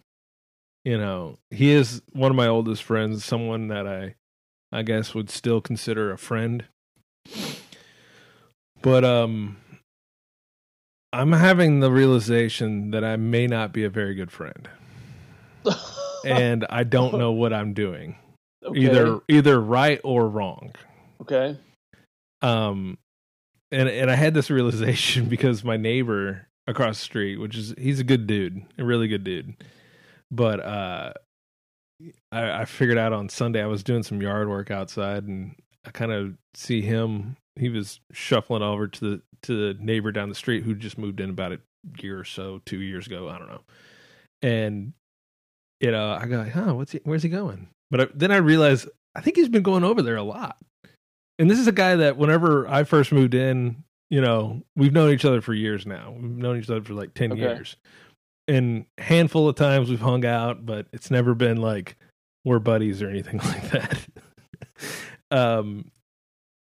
[0.86, 4.16] you know, he is one of my oldest friends, someone that I,
[4.72, 6.66] I guess would still consider a friend.
[8.84, 9.58] But um,
[11.12, 14.70] I'm having the realization that I may not be a very good friend,
[16.26, 18.18] and I don't know what I'm doing,
[18.64, 18.80] Okay.
[18.80, 20.74] either either right or wrong.
[21.22, 21.58] Okay.
[22.42, 22.98] um
[23.72, 28.00] and and I had this realization because my neighbor across the street, which is he's
[28.00, 29.56] a good dude, a really good dude.
[30.32, 31.14] But uh
[32.32, 35.56] I I figured out on Sunday I was doing some yard work outside and
[35.86, 40.30] I kind of see him he was shuffling over to the to the neighbor down
[40.30, 41.60] the street who just moved in about a
[42.00, 43.62] year or so, 2 years ago, I don't know.
[44.42, 44.94] And
[45.80, 47.68] you know, I go, huh, what's he, where's he going?
[47.92, 50.58] But I, then I realized I think he's been going over there a lot.
[51.40, 55.12] And this is a guy that whenever I first moved in, you know, we've known
[55.12, 56.12] each other for years now.
[56.16, 57.42] We've known each other for like 10 Okay.
[57.42, 57.76] years.
[58.48, 61.98] And handful of times we've hung out, but it's never been like
[62.46, 64.08] we're buddies or anything like that.
[65.32, 65.92] um,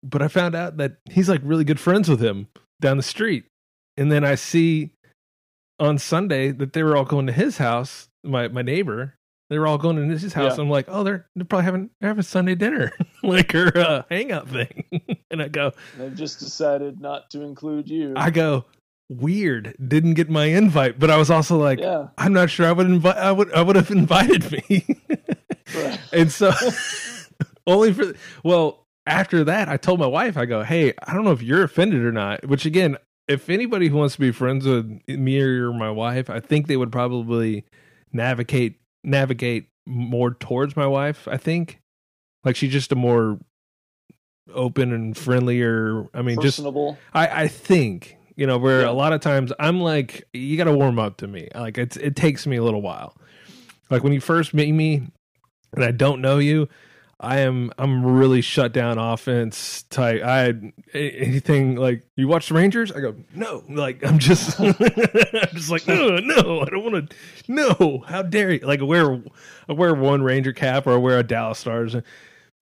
[0.04, 2.48] but I found out that he's like really good friends with him
[2.80, 3.46] down the street.
[3.98, 4.92] And then I see
[5.80, 9.16] on Sunday that they were all going to his house, my, my neighbor.
[9.50, 10.56] They were all going to his house.
[10.56, 10.64] Yeah.
[10.64, 12.94] I'm like, oh, they're they're probably having they're having Sunday dinner,
[13.24, 14.86] like her uh, hangout thing.
[15.32, 18.14] and I go, They've just decided not to include you.
[18.16, 18.64] I go,
[19.10, 19.76] weird.
[19.86, 22.08] Didn't get my invite, but I was also like, yeah.
[22.18, 23.18] I'm not sure I would invite.
[23.18, 24.86] I would I would have invited me.
[25.76, 26.00] Right.
[26.14, 26.54] and so
[27.68, 31.32] only for well after that i told my wife i go hey i don't know
[31.32, 32.96] if you're offended or not which again
[33.28, 36.78] if anybody who wants to be friends with me or my wife i think they
[36.78, 37.66] would probably
[38.14, 41.80] navigate navigate more towards my wife i think
[42.44, 43.40] like she's just a more
[44.54, 46.98] open and friendlier i mean just Personable.
[47.14, 48.90] I, I think you know where Yeah.
[48.90, 51.50] a lot of times I'm like you got to warm up to me.
[51.54, 53.16] Like it's it takes me a little while.
[53.90, 55.04] Like when you first meet me
[55.74, 56.68] and I don't know you,
[57.24, 60.24] I am I'm really shut down offense type.
[60.24, 60.54] I
[60.94, 63.64] anything like you watch the Rangers, I go no.
[63.70, 64.74] Like I'm just I'm
[65.54, 67.16] just like no no I don't want to
[67.48, 68.04] no.
[68.08, 68.60] How dare you?
[68.60, 69.24] Like I wear
[69.70, 71.96] I wear one Ranger cap or I wear a Dallas Stars.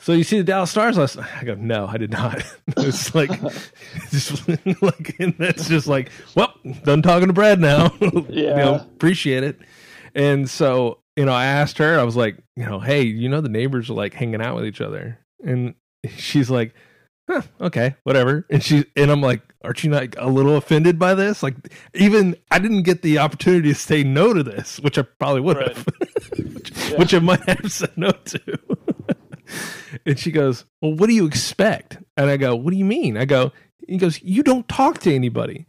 [0.02, 1.28] So you see the Dallas Stars last night?
[1.42, 2.42] I go, no, I did not.
[2.78, 3.30] it's like,
[4.12, 4.48] just
[4.82, 6.54] like, and that's just like, well,
[6.84, 7.94] done talking to Brad now.
[8.00, 8.56] you Yeah.
[8.56, 9.60] know, appreciate it.
[10.16, 13.42] And so, you know, I asked her, I was like, you know, hey, you know,
[13.42, 15.74] the neighbors are like hanging out with each other, and
[16.16, 16.74] she's like,
[17.30, 18.46] huh, okay, whatever.
[18.50, 21.44] And she and I'm like, aren't you not a little offended by this?
[21.44, 21.56] Like,
[21.94, 25.58] even I didn't get the opportunity to say no to this, which I probably would
[25.58, 25.86] have,
[26.38, 26.98] which, Yeah.
[27.00, 28.60] which I might have said no to.
[30.06, 31.98] and she goes, well, what do you expect?
[32.16, 33.18] And I go, what do you mean?
[33.18, 33.52] I go,
[33.90, 35.66] he goes, you don't talk to anybody.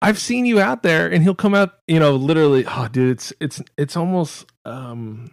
[0.00, 2.64] I've seen you out there, and he'll come out, you know, literally.
[2.66, 5.32] Oh, dude, it's it's it's almost um,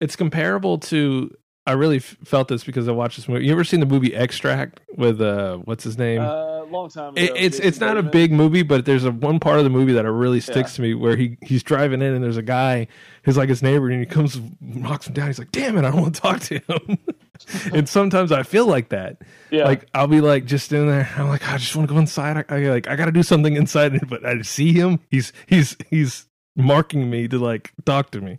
[0.00, 1.30] it's comparable to.
[1.68, 3.44] I really f- felt this because I watched this movie.
[3.46, 6.20] You ever seen the movie Extract with uh, what's his name?
[6.20, 7.22] Uh, long time ago.
[7.22, 9.92] It, it's it's not a big movie, but there's a one part of the movie
[9.92, 10.76] that really sticks Yeah.
[10.76, 12.86] to me where he he's driving in and there's a guy
[13.22, 15.26] who's like his neighbor and he comes knocks him down.
[15.28, 16.98] He's like, "Damn it, I don't want to talk to him."
[17.74, 19.18] and sometimes I feel like that.
[19.50, 19.64] Yeah.
[19.64, 21.10] Like I'll be like just in there.
[21.16, 22.44] I'm like, I just want to go inside.
[22.48, 25.00] I, I like I got to do something inside, but I see him.
[25.10, 26.26] He's he's he's
[26.58, 28.36] marking me to like talk to me,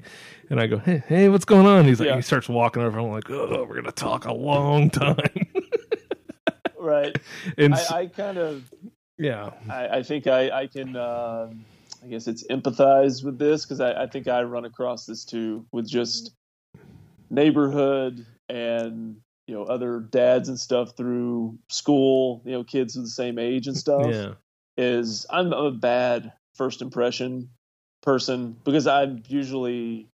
[0.50, 2.16] and I go, "Hey, hey, what's going on?" He's like, Yeah.
[2.18, 3.00] he starts walking over.
[3.00, 5.18] I'm like, "Oh, we're gonna talk a long time."
[6.78, 7.18] right.
[7.58, 8.72] and I, I kind of,
[9.18, 11.50] yeah, I, I think I, I can, uh,
[12.04, 15.66] I guess it's empathize with this because I, I think I run across this too
[15.72, 16.32] with just
[17.30, 19.18] neighborhood and
[19.48, 22.42] you know other dads and stuff through school.
[22.46, 24.08] You know, kids of the same age and stuff.
[24.10, 24.34] yeah.
[24.78, 27.50] is I'm a bad first impression
[28.02, 30.08] person because I'm usually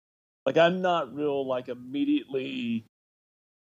[0.46, 2.84] like I'm not real like immediately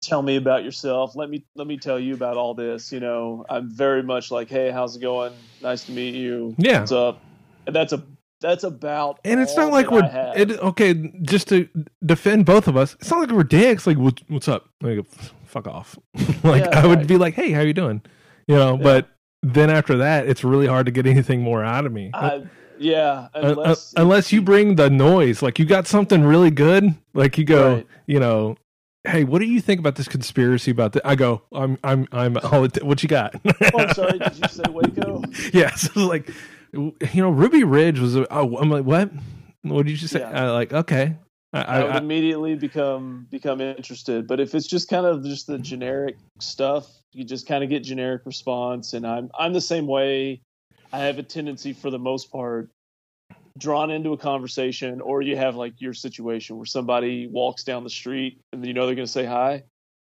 [0.01, 1.15] tell me about yourself.
[1.15, 3.45] Let me let me tell you about all this, you know.
[3.49, 5.33] I'm very much like, "Hey, how's it going?
[5.61, 6.55] Nice to meet you.
[6.57, 6.81] Yeah.
[6.81, 7.21] What's up?"
[7.65, 8.03] And that's a
[8.43, 10.03] that's about And it's not like we're
[10.35, 10.93] it, okay.
[11.21, 11.67] Just to
[12.05, 13.87] defend both of us, it's not like we're dicks.
[13.87, 14.67] Like, what, what's up?
[14.81, 14.99] Like,
[15.45, 15.97] fuck off.
[16.43, 17.07] like, Yeah, I would right.
[17.07, 18.01] be like, hey, how you doing?
[18.47, 18.75] You know.
[18.75, 19.07] But
[19.41, 22.11] then after that, it's really hard to get anything more out of me.
[22.13, 22.43] I,
[22.83, 26.95] yeah, Un- un- unless unless you bring the noise, like you got something really good,
[27.13, 27.87] like you go, Right.
[28.07, 28.57] you know,
[29.05, 31.05] hey, what do you think about this conspiracy about that?
[31.05, 32.37] I go, I'm, I'm, I'm.
[32.37, 33.35] All what you got?
[33.45, 35.21] Oh, I'm sorry, did you say Waco?
[35.53, 36.29] yeah, so like,
[36.71, 38.15] you know, Ruby Ridge was.
[38.15, 39.11] A, oh, I'm like, what?
[39.63, 40.19] What did you just say?
[40.19, 40.49] Yeah.
[40.49, 41.15] Uh, like, okay,
[41.53, 44.27] I, I, would I, immediately become become interested.
[44.27, 47.83] But if it's just kind of just the generic stuff, you just kind of get
[47.83, 48.93] generic response.
[48.93, 50.41] And I'm I'm the same way.
[50.93, 52.69] I have a tendency, for the most part,
[53.57, 57.89] drawn into a conversation, or you have like your situation where somebody walks down the
[57.89, 59.63] street and you know they're going to say hi.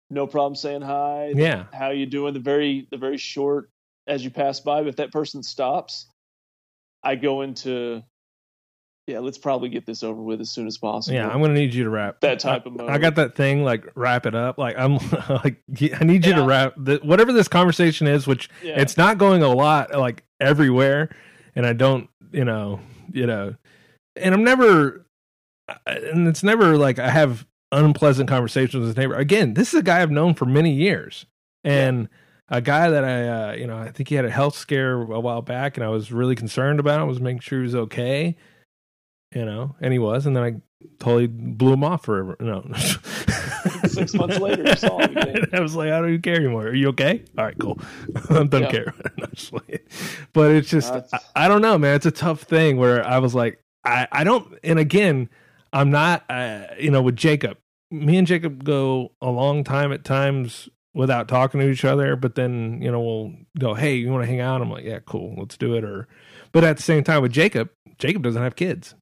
[0.08, 1.32] No problem saying hi.
[1.36, 2.34] yeah, How you doing?
[2.34, 3.70] The very the very short
[4.08, 4.80] as you pass by.
[4.80, 6.08] But if that person stops,
[7.04, 8.02] I go into
[9.06, 9.18] yeah.
[9.20, 11.14] Let's probably get this over with as soon as possible.
[11.16, 11.28] yeah.
[11.28, 12.90] I'm gonna need you to wrap that type of mode.
[12.90, 14.58] I got that thing like wrap it up.
[14.58, 14.96] Like I'm
[15.28, 15.62] like
[16.00, 18.80] I need you to wrap the, whatever this conversation is, which Yeah.
[18.80, 21.10] it's not going a lot like everywhere,
[21.54, 22.80] and I don't, you know,
[23.12, 23.54] you know,
[24.16, 25.06] and I'm never,
[25.86, 29.14] and it's never like I have unpleasant conversations with his neighbor.
[29.14, 31.26] Again, this is a guy I've known for many years,
[31.64, 32.08] and
[32.48, 35.20] a guy that I, uh, you know, I think he had a health scare a
[35.20, 37.00] while back, and I was really concerned about.
[37.00, 38.36] I was making sure he was okay.
[39.34, 40.54] you know, and he was, and then I
[40.98, 42.36] totally blew him off forever.
[42.40, 42.62] No,
[43.90, 45.46] Six months later, you saw him again.
[45.52, 46.66] I was like, I don't even care anymore.
[46.68, 47.24] Are you okay?
[47.36, 47.78] All right, cool.
[48.30, 48.70] I don't Yeah.
[48.70, 48.94] care.
[49.18, 49.86] No, just like-
[50.32, 51.96] but it's just, Uh, I, I don't know, man.
[51.96, 55.28] It's a tough thing where I was like, I, I don't, and again,
[55.72, 57.58] I'm not, uh, you know, with Jacob,
[57.90, 62.34] me and Jacob go a long time at times without talking to each other, but
[62.34, 64.60] then, you know, we'll go, hey, you want to hang out?
[64.60, 65.84] I'm like, yeah, cool, let's do it.
[65.84, 66.08] Or,
[66.52, 68.94] but at the same time with Jacob, Jacob doesn't have kids.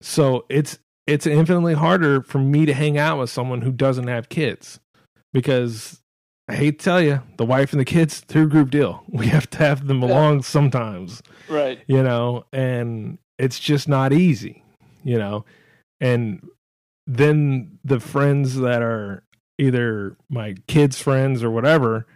[0.00, 4.28] So it's, it's infinitely harder for me to hang out with someone who doesn't have
[4.28, 4.80] kids
[5.32, 6.00] because
[6.48, 9.02] I hate to tell you, the wife and the kids, a group deal.
[9.08, 10.08] We have to have them Yeah.
[10.08, 11.80] along sometimes Right.
[11.86, 14.62] you know, and it's just not easy,
[15.02, 15.44] you know.
[16.00, 16.46] And
[17.06, 19.22] then the friends that are
[19.58, 22.06] either my kids' friends or whatever,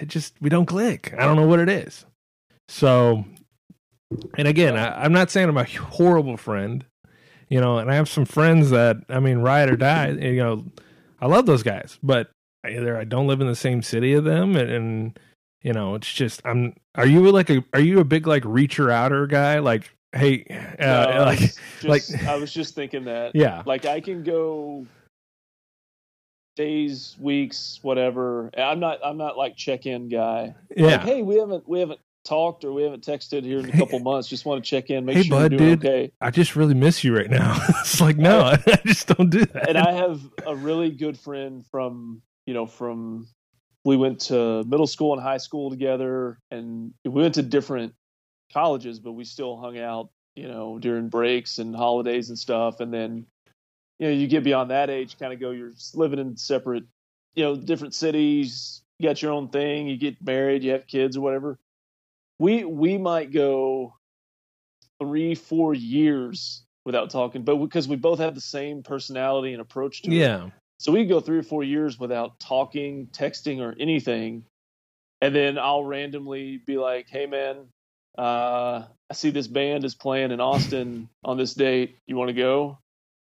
[0.00, 1.14] it just we don't click.
[1.18, 2.04] I don't know what it is.
[2.68, 3.24] So,
[4.38, 6.84] and again, I, I'm not saying I'm a horrible friend,
[7.54, 10.64] you know, and I have some friends that I mean, ride or die, you know,
[11.20, 12.28] I love those guys, but
[12.68, 15.18] either I don't live in the same city of them, and, and
[15.62, 16.74] you know, it's just I'm.
[16.96, 17.64] Are you like a?
[17.72, 19.60] Are you a big like reacher outer guy?
[19.60, 20.44] Like, hey,
[20.80, 23.32] uh, No, like, was like- just- I was just thinking that.
[23.36, 24.84] yeah, Like I can go
[26.56, 28.50] days, weeks, whatever.
[28.58, 28.98] I'm not.
[29.04, 30.54] I'm not like check in guy.
[30.76, 30.86] yeah.
[30.96, 33.78] Like, hey, we haven't we haven't talked or we haven't texted here in a Hey-
[33.78, 34.28] couple months.
[34.28, 35.84] Just want to check in, make Hey, sure bud, you're doing dude.
[35.86, 36.12] okay.
[36.20, 37.56] I just really miss you right now.
[37.80, 39.68] it's like, no, I, I just don't do that.
[39.68, 43.28] and I have a really good friend from you know from
[43.84, 47.92] we went to middle school and high school together, and we went to different
[48.52, 52.80] colleges, but we still hung out you know during breaks and holidays and stuff.
[52.80, 53.26] And then
[53.98, 56.84] you know you get beyond that age, kind of go you're living in separate
[57.34, 58.80] you know different cities.
[58.98, 59.88] You got your own thing.
[59.88, 61.58] You get married, you have kids or whatever.
[62.38, 63.94] We we might go
[65.00, 70.02] three four years without talking, but because we both have the same personality and approach
[70.02, 70.14] to it.
[70.14, 74.44] yeah, So we go three or four years without talking, texting, or anything.
[75.22, 77.68] And then I'll randomly be like, hey, man,
[78.18, 81.96] uh, I see this band is playing in Austin on this date.
[82.06, 82.78] You want to go?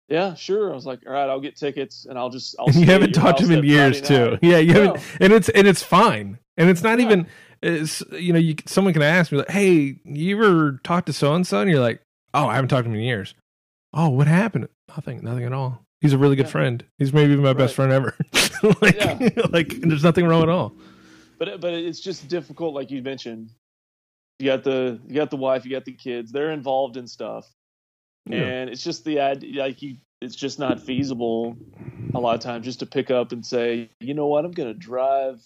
[0.09, 0.70] Yeah, sure.
[0.70, 2.57] I was like, all right, I'll get tickets and I'll just.
[2.59, 4.38] I'll and you haven't talked to him in years too.
[4.40, 4.82] Yeah, you No.
[4.94, 7.05] haven't, and it's and it's fine, and it's not Yeah.
[7.07, 7.26] even.
[7.62, 11.34] It's, you know, you someone can ask me like, "Hey, you ever talked to so
[11.34, 12.02] and so?" And you're like,
[12.34, 13.34] "Oh, I haven't talked to him in years."
[13.94, 14.68] Oh, what happened?
[14.88, 15.22] Nothing.
[15.22, 15.84] Nothing at all.
[16.00, 16.52] He's a really good Yeah.
[16.52, 16.84] friend.
[16.98, 18.16] He's maybe my best friend ever.
[18.82, 19.28] like, Yeah.
[19.50, 20.72] like, there's nothing wrong at all.
[21.38, 23.50] but but it's just difficult like you mentioned
[24.38, 27.46] you got the you got the wife you got the kids they're involved in stuff
[28.26, 28.38] Yeah.
[28.42, 31.56] and it's just the idea like you it's just not feasible
[32.14, 34.74] a lot of times just to pick up and say you know what i'm gonna
[34.74, 35.40] drive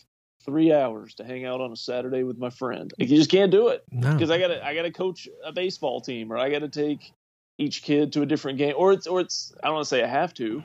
[0.47, 3.51] three hours to hang out on a saturday with my friend like, you just can't
[3.51, 4.13] do it No.
[4.13, 7.13] because i gotta i gotta coach a baseball team or i gotta take
[7.59, 10.03] each kid to a different game or it's or it's i don't want to say
[10.03, 10.63] i have to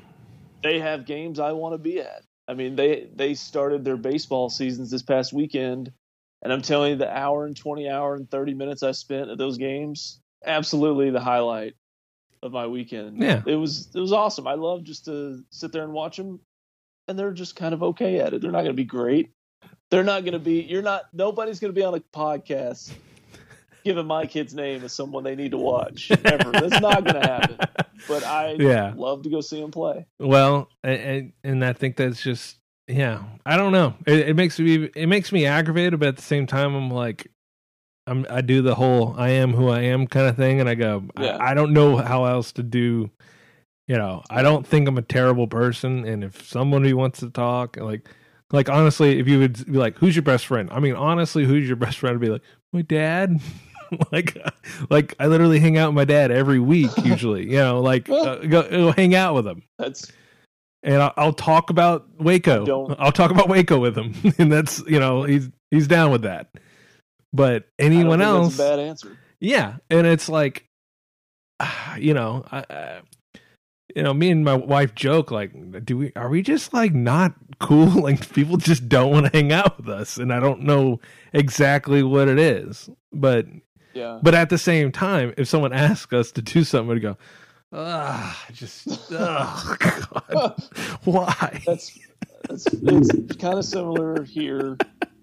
[0.64, 4.50] they have games i want to be at I mean, they they started their baseball
[4.50, 5.90] seasons this past weekend,
[6.42, 9.38] and I'm telling you, the hour and twenty hour and thirty minutes I spent at
[9.38, 11.76] those games, absolutely the highlight
[12.44, 13.22] of my weekend.
[13.22, 13.42] Yeah.
[13.46, 14.48] it was it was awesome.
[14.48, 16.42] I love just to sit there and watch them,
[17.08, 18.42] and they're just kind of okay at it.
[18.42, 19.30] They're not going to be great.
[19.92, 20.62] They're not going to be.
[20.62, 21.04] You're not.
[21.14, 22.92] Nobody's going to be on a podcast
[23.84, 26.12] giving my kid's name as someone they need to watch.
[26.12, 26.52] Ever.
[26.52, 27.58] That's not going to happen.
[28.08, 28.94] But I Yeah.
[28.96, 30.06] love to go see him play.
[30.20, 33.24] Well, and, and I think that's just yeah.
[33.46, 33.96] I don't know.
[34.08, 37.28] It, it makes me it makes me aggravated, but at the same time, I'm like,
[38.08, 40.76] I'm I do the whole I am who I am kind of thing, and I
[40.76, 41.38] go, Yeah.
[41.38, 43.10] I, I don't know how else to do.
[43.88, 47.76] You know, I don't think I'm a terrible person, and if somebody wants to talk,
[47.78, 48.08] like,
[48.52, 51.68] like honestly, if you would be like, "Who's your best friend?" I mean, honestly, who's
[51.68, 52.16] your best friend?
[52.16, 52.44] I'd be like,
[52.74, 53.40] my dad.
[54.12, 54.38] like,
[54.90, 57.44] like I literally hang out with my dad every week, usually.
[57.52, 60.12] You know, like uh, go, go hang out with him That's
[60.84, 62.66] and I'll, I'll talk about Waco.
[62.66, 66.24] Don't- I'll talk about Waco with him, and that's you know he's he's down with
[66.24, 66.50] that.
[67.34, 69.18] But anyone I don't think else, That's a bad answer.
[69.40, 70.66] yeah, and it's like,
[71.98, 73.00] you know, I, I,
[73.96, 75.52] you know, me and my wife joke like,
[75.86, 77.88] do we are we just like not cool?
[78.02, 81.00] Like people just don't want to hang out with us, and I don't know
[81.34, 83.46] exactly what it is, but
[83.94, 84.20] Yeah.
[84.24, 87.18] but at the same time, if someone asks us to do something, we go,
[87.74, 90.56] ah, just, oh, God,
[91.06, 91.62] why?
[91.66, 91.98] that's
[92.50, 94.78] that's it's kind of similar here,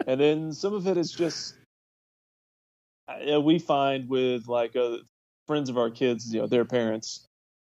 [0.06, 1.54] and then some of it is just
[3.08, 4.98] uh, we find with like uh,
[5.46, 7.27] friends of our kids, you know, their parents,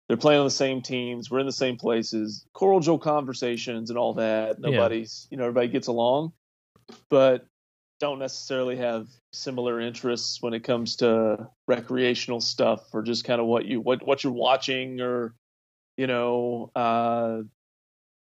[0.09, 4.15] they're playing on the same teams, we're in the same places, cordial conversations and all
[4.15, 4.57] that.
[4.61, 4.71] Yeah.
[4.71, 6.33] Nobody's, you know, everybody gets along,
[7.11, 7.47] but
[7.99, 13.47] don't necessarily have similar interests when it comes to recreational stuff or just kind of
[13.47, 15.35] what you what what you're watching or
[15.97, 17.39] you know uh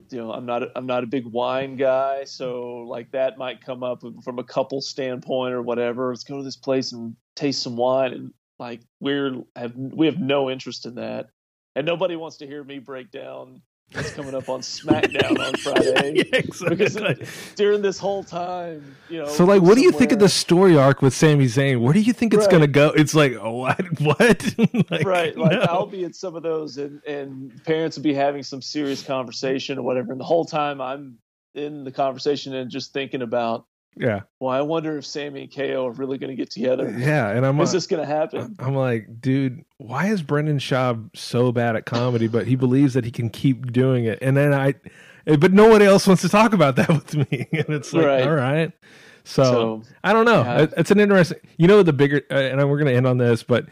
[0.10, 3.84] you know i'm not i'm not a big wine guy so like that might come
[3.84, 6.10] up from a couple standpoint or whatever.
[6.10, 8.14] Let's go to this place and taste some wine.
[8.14, 11.28] And like we're have we have no interest in that
[11.76, 13.62] and nobody wants to hear me break down
[13.94, 16.76] what's coming up on smackdown on friday yeah, exactly.
[16.76, 19.26] because during this whole time, you know.
[19.28, 21.82] So, like, what do you think of the story arc with Sami Zayn?
[21.82, 22.52] Where do you think it's Right.
[22.52, 22.90] going to go?
[22.96, 23.82] It's like, oh, what?
[24.00, 24.56] What?
[24.92, 25.36] like, right?
[25.36, 25.62] Like, no.
[25.62, 29.80] I'll be at some of those, and and parents will be having some serious conversation
[29.80, 31.18] or whatever, and the whole time I'm
[31.56, 33.66] in the conversation and just thinking about,
[33.96, 36.94] yeah, well, I wonder if Sami and KO are really going to get together.
[36.98, 37.30] yeah.
[37.30, 38.56] And I'm Is this going to happen?
[38.60, 43.04] I'm like, dude, why is Brendan Schaub so bad at comedy, but he believes that
[43.06, 44.20] he can keep doing it?
[44.22, 44.76] And then I,
[45.38, 47.48] but nobody else wants to talk about that with me.
[47.52, 48.24] And it's like, Right.
[48.24, 48.72] all right.
[49.26, 50.42] So, So I don't know.
[50.44, 50.68] yeah.
[50.78, 53.44] It's an interesting, you know, the bigger, uh, and we're going to end on this,
[53.44, 53.66] but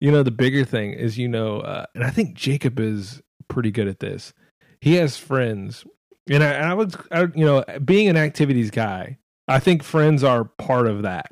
[0.00, 3.70] you know, the bigger thing is, you know, uh, and I think Jacob is pretty
[3.70, 4.32] good at this.
[4.80, 5.84] He has friends,
[6.28, 9.18] and I, and I would, I, you know, being an activities guy,
[9.48, 11.30] I think friends are part of that.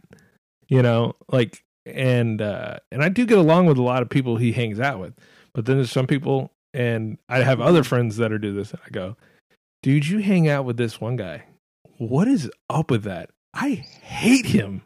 [0.68, 4.36] You know, like, and uh, and I do get along with a lot of people
[4.36, 5.14] he hangs out with,
[5.54, 8.70] but then there's some people, and I have other friends that are do this.
[8.70, 9.16] And I go,
[9.82, 11.44] dude, you hang out with this one guy.
[11.98, 13.30] What is up with that?
[13.54, 14.82] I hate him.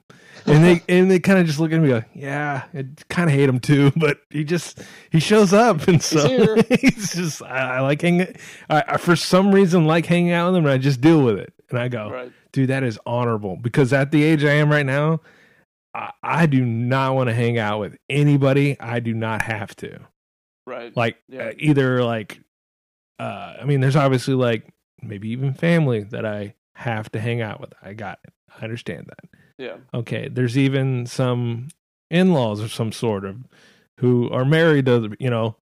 [0.47, 3.29] And they and they kind of just look at me and go, yeah, I kind
[3.29, 6.57] of hate him too, but he just he shows up, and so here.
[6.81, 8.35] he's just I, I like hanging.
[8.69, 11.39] I, I for some reason like hanging out with him, and I just deal with
[11.39, 14.71] it, and I go, right, dude, that is honorable because at the age I am
[14.71, 15.21] right now,
[15.95, 18.81] I, I do not want to hang out with anybody.
[18.81, 20.01] I do not have to.
[20.67, 21.49] right, Like Yeah.
[21.49, 22.41] uh, either like,
[23.19, 24.67] uh, I mean, there's obviously like
[25.03, 27.73] maybe even family that I have to hang out with.
[27.83, 28.33] I got it.
[28.59, 29.31] I understand that.
[29.59, 31.69] yeah, Okay, there's even some
[32.11, 33.37] in-laws of some sort of
[34.01, 35.57] who are married to you know,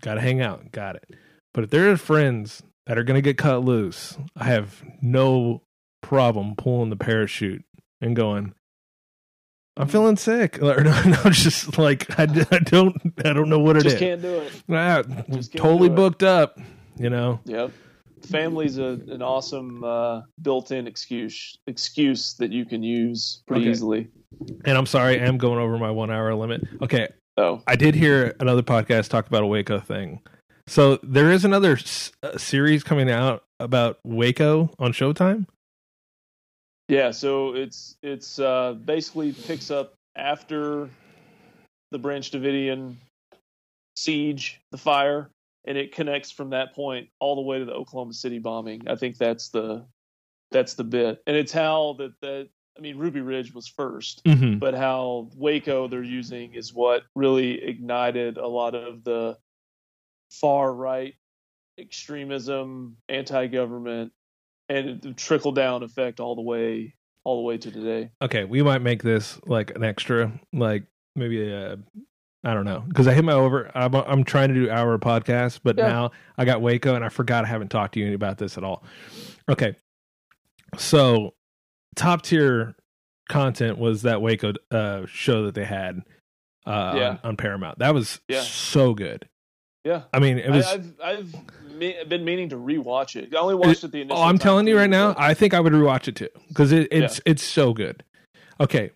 [0.00, 0.72] got to hang out.
[0.72, 1.14] Got it.
[1.54, 5.62] But if there are friends that are going to get cut loose, I have no
[6.02, 7.64] problem pulling the parachute
[8.00, 8.54] and going.
[9.76, 12.94] I'm feeling sick, or no, no, just like I, d- I don't,
[13.24, 13.92] I don't know what it is.
[13.94, 14.52] just can't do it.
[14.70, 15.96] Ah, Just can't totally do it.
[15.96, 16.58] booked up,
[16.98, 17.40] you know.
[17.46, 17.72] Yep.
[18.26, 23.70] Family's a, an awesome uh, built-in excuse excuse that you can use pretty Okay.
[23.70, 24.08] easily.
[24.64, 26.62] And I'm sorry, I am going over my one hour limit.
[26.82, 30.20] Okay, Oh, I did hear another podcast talk about a Waco thing.
[30.66, 35.46] So there is another s- uh, series coming out about Waco on Showtime.
[36.92, 40.90] Yeah, so it's it's uh, basically picks up after
[41.90, 42.96] the Branch Davidian
[43.96, 45.30] siege, the fire,
[45.64, 48.82] and it connects from that point all the way to the Oklahoma City bombing.
[48.88, 49.86] I think that's the
[50.50, 54.58] that's the bit, and it's how that that I mean Ruby Ridge was first, Mm-hmm.
[54.58, 59.38] but how Waco they're using is what really ignited a lot of the
[60.30, 61.14] far right
[61.78, 64.12] extremism, anti-government,
[64.76, 66.94] and the trickle down effect all the way
[67.24, 68.10] all the way to today.
[68.20, 71.78] Okay, we might make this like an extra, like maybe a,
[72.44, 73.70] I don't know, because I hit my over.
[73.76, 75.86] I'm I'm trying to do our podcast, but Yeah.
[75.88, 78.64] now I got Waco, and I forgot I haven't talked to you about this at
[78.64, 78.82] all.
[79.48, 79.76] Okay,
[80.76, 81.34] so
[81.94, 82.74] top tier
[83.28, 86.00] content was that Waco uh, show that they had
[86.66, 87.08] uh, Yeah.
[87.10, 87.78] on, on Paramount.
[87.78, 88.40] That was Yeah.
[88.42, 89.28] so good.
[89.84, 90.66] Yeah, I mean, it was.
[90.66, 91.34] I, I've I've
[91.72, 93.34] me- been meaning to rewatch it.
[93.34, 94.22] I only watched it, the initial.
[94.22, 96.88] Oh, I'm telling you right now, I think I would rewatch it too because it,
[96.92, 98.04] it's it's so good.
[98.60, 98.92] Okay,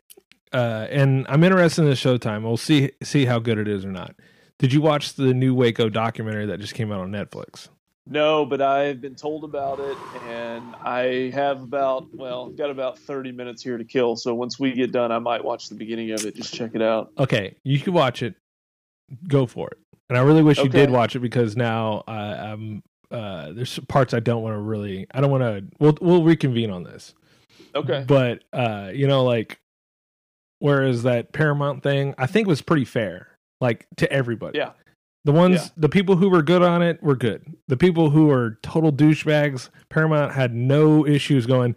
[0.52, 2.44] uh, and I'm interested in the Showtime.
[2.44, 4.14] We'll see see how good it is or not.
[4.58, 7.68] Did you watch the new Waco documentary that just came out on Netflix?
[8.08, 13.32] No, but I've been told about it, and I have about well, got about 30
[13.32, 14.14] minutes here to kill.
[14.14, 16.36] So once we get done, I might watch the beginning of it.
[16.36, 17.10] Just check it out.
[17.18, 18.36] Okay, you can watch it.
[19.28, 19.78] Go for it.
[20.08, 24.14] And I really wish you did watch it because now I, I'm uh, there's parts
[24.14, 25.06] I don't want to really.
[25.12, 25.64] I don't want to.
[25.80, 27.14] We'll we'll reconvene on this.
[27.74, 28.04] Okay.
[28.06, 29.58] But uh, you know, like
[30.60, 33.28] whereas that Paramount thing, I think was pretty fair,
[33.60, 34.58] like to everybody.
[34.58, 34.72] Yeah.
[35.24, 35.68] The ones Yeah.
[35.76, 37.44] the people who were good on it were good.
[37.68, 41.74] The people who were total douchebags, Paramount had no issues going,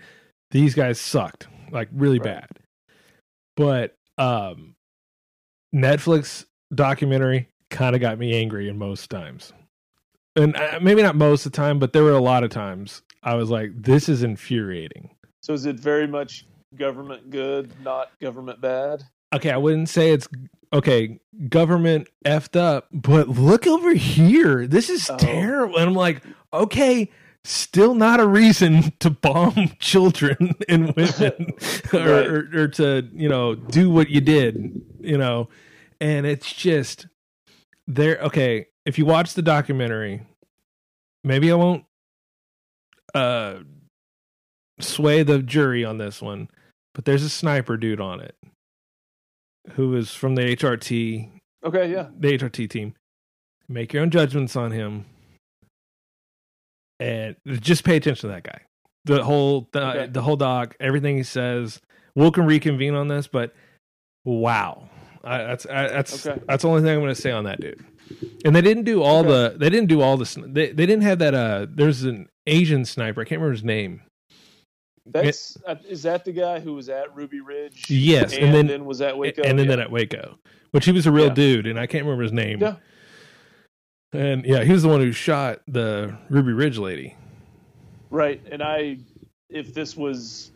[0.51, 1.47] these guys sucked.
[1.71, 2.41] Like really Right.
[2.41, 2.49] bad.
[3.57, 4.75] But um
[5.75, 9.53] Netflix documentary kind of got me angry in most times.
[10.35, 13.01] And uh, maybe not most of the time, but there were a lot of times
[13.23, 15.09] I was like, this is infuriating.
[15.41, 16.45] So is it very much
[16.75, 19.03] government good, not government bad?
[19.31, 20.27] okay, I wouldn't say it's
[20.73, 24.65] okay, government effed up, but look over here.
[24.65, 25.17] This is Oh.
[25.17, 25.77] terrible.
[25.77, 27.11] And I'm like, okay,
[27.43, 31.53] still not a reason to bomb children and women
[31.93, 32.27] or, Right.
[32.27, 35.47] or, or to you know do what you did you know
[36.01, 37.07] and it's just
[37.87, 40.21] there okay if you watch the documentary
[41.23, 41.83] maybe i won't
[43.15, 43.55] uh
[44.79, 46.47] sway the jury on this one
[46.93, 48.35] but there's a sniper dude on it
[49.73, 51.29] who is from the hrt
[51.61, 52.07] Okay, yeah.
[52.17, 52.93] the HRT team.
[53.67, 55.03] Make your own judgments on him,
[57.01, 58.61] and just pay attention to that guy.
[59.03, 60.07] The whole the, Okay.
[60.07, 61.81] the whole doc, everything he says.
[62.15, 63.53] We'll can reconvene on this, but
[64.23, 64.89] wow,
[65.23, 66.41] I, that's I, that's Okay.
[66.47, 67.83] that's the only thing I'm going to say on that dude.
[68.45, 71.19] And they didn't do all the they didn't do all the they they didn't have
[71.19, 74.01] that uh there's an Asian sniper I can't remember his name.
[75.05, 77.89] That's uh, is that the guy who was at Ruby Ridge?
[77.89, 79.41] Yes, and, and then- then was at Waco.
[79.43, 79.71] and then yeah.
[79.71, 80.37] then at Waco,
[80.71, 81.33] which he was a real Yeah.
[81.33, 82.59] dude, and I can't remember his name.
[82.61, 82.75] Yeah.
[84.11, 87.15] And yeah, he was the one who shot the Ruby Ridge lady.
[88.09, 88.97] Right, and I,
[89.49, 90.51] if this was,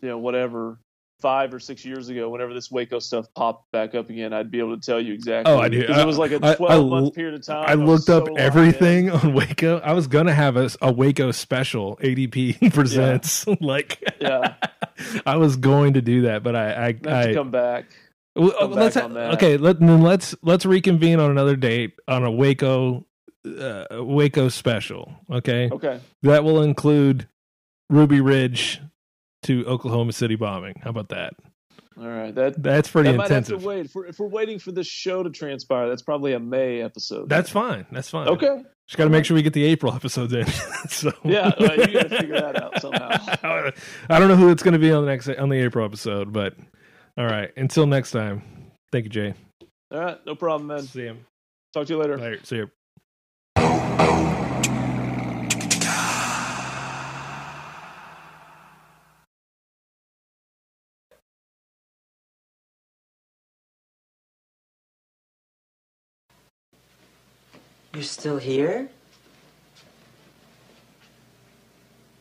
[0.00, 0.78] you know, whatever,
[1.20, 4.58] five or six years ago, whenever this Waco stuff popped back up again, I'd be
[4.60, 5.52] able to tell you exactly.
[5.52, 5.80] Oh, I do.
[5.80, 7.64] It was like a twelve I l- month period of time.
[7.68, 9.78] I was looked so up everything on Waco.
[9.80, 11.96] I was gonna have a, a Waco special.
[12.02, 14.54] ADP presents like Yeah,
[15.26, 17.86] I was going to do that, but I I, I come back.
[18.36, 19.34] well, come let's back that.
[19.34, 19.56] okay.
[19.56, 23.04] Let then let's let's reconvene on another date on a Waco
[23.44, 25.12] uh, Waco special.
[25.30, 27.28] Okay, Okay, that will include
[27.90, 28.80] Ruby Ridge
[29.44, 30.74] to Oklahoma City bombing.
[30.82, 31.34] How about that?
[32.00, 32.34] all right.
[32.34, 33.86] That That's pretty that might have to wait.
[33.86, 37.28] If we're, if we're waiting for this show to transpire, that's probably a May episode.
[37.28, 37.86] That's fine.
[37.90, 38.28] That's fine.
[38.28, 38.62] okay.
[38.86, 40.46] Just got to make sure we get the April episodes in.
[40.88, 43.08] so Yeah, well, you got to figure that out somehow.
[44.08, 46.32] I don't know who it's going to be on the next on the April episode,
[46.32, 46.54] but
[47.16, 47.50] all right.
[47.56, 49.34] Until next time, thank you, Jay.
[49.90, 50.82] All right, no problem, man.
[50.82, 51.16] See you
[51.74, 52.16] Talk to you later.
[52.16, 52.40] later.
[52.44, 52.70] See you.
[67.98, 68.90] You're still here?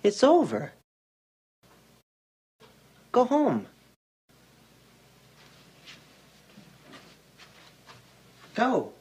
[0.02, 0.72] It's over.
[3.12, 3.68] Go home.
[8.56, 8.92] Go.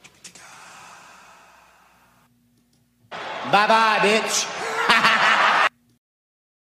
[3.11, 4.56] Bye bye, bitch.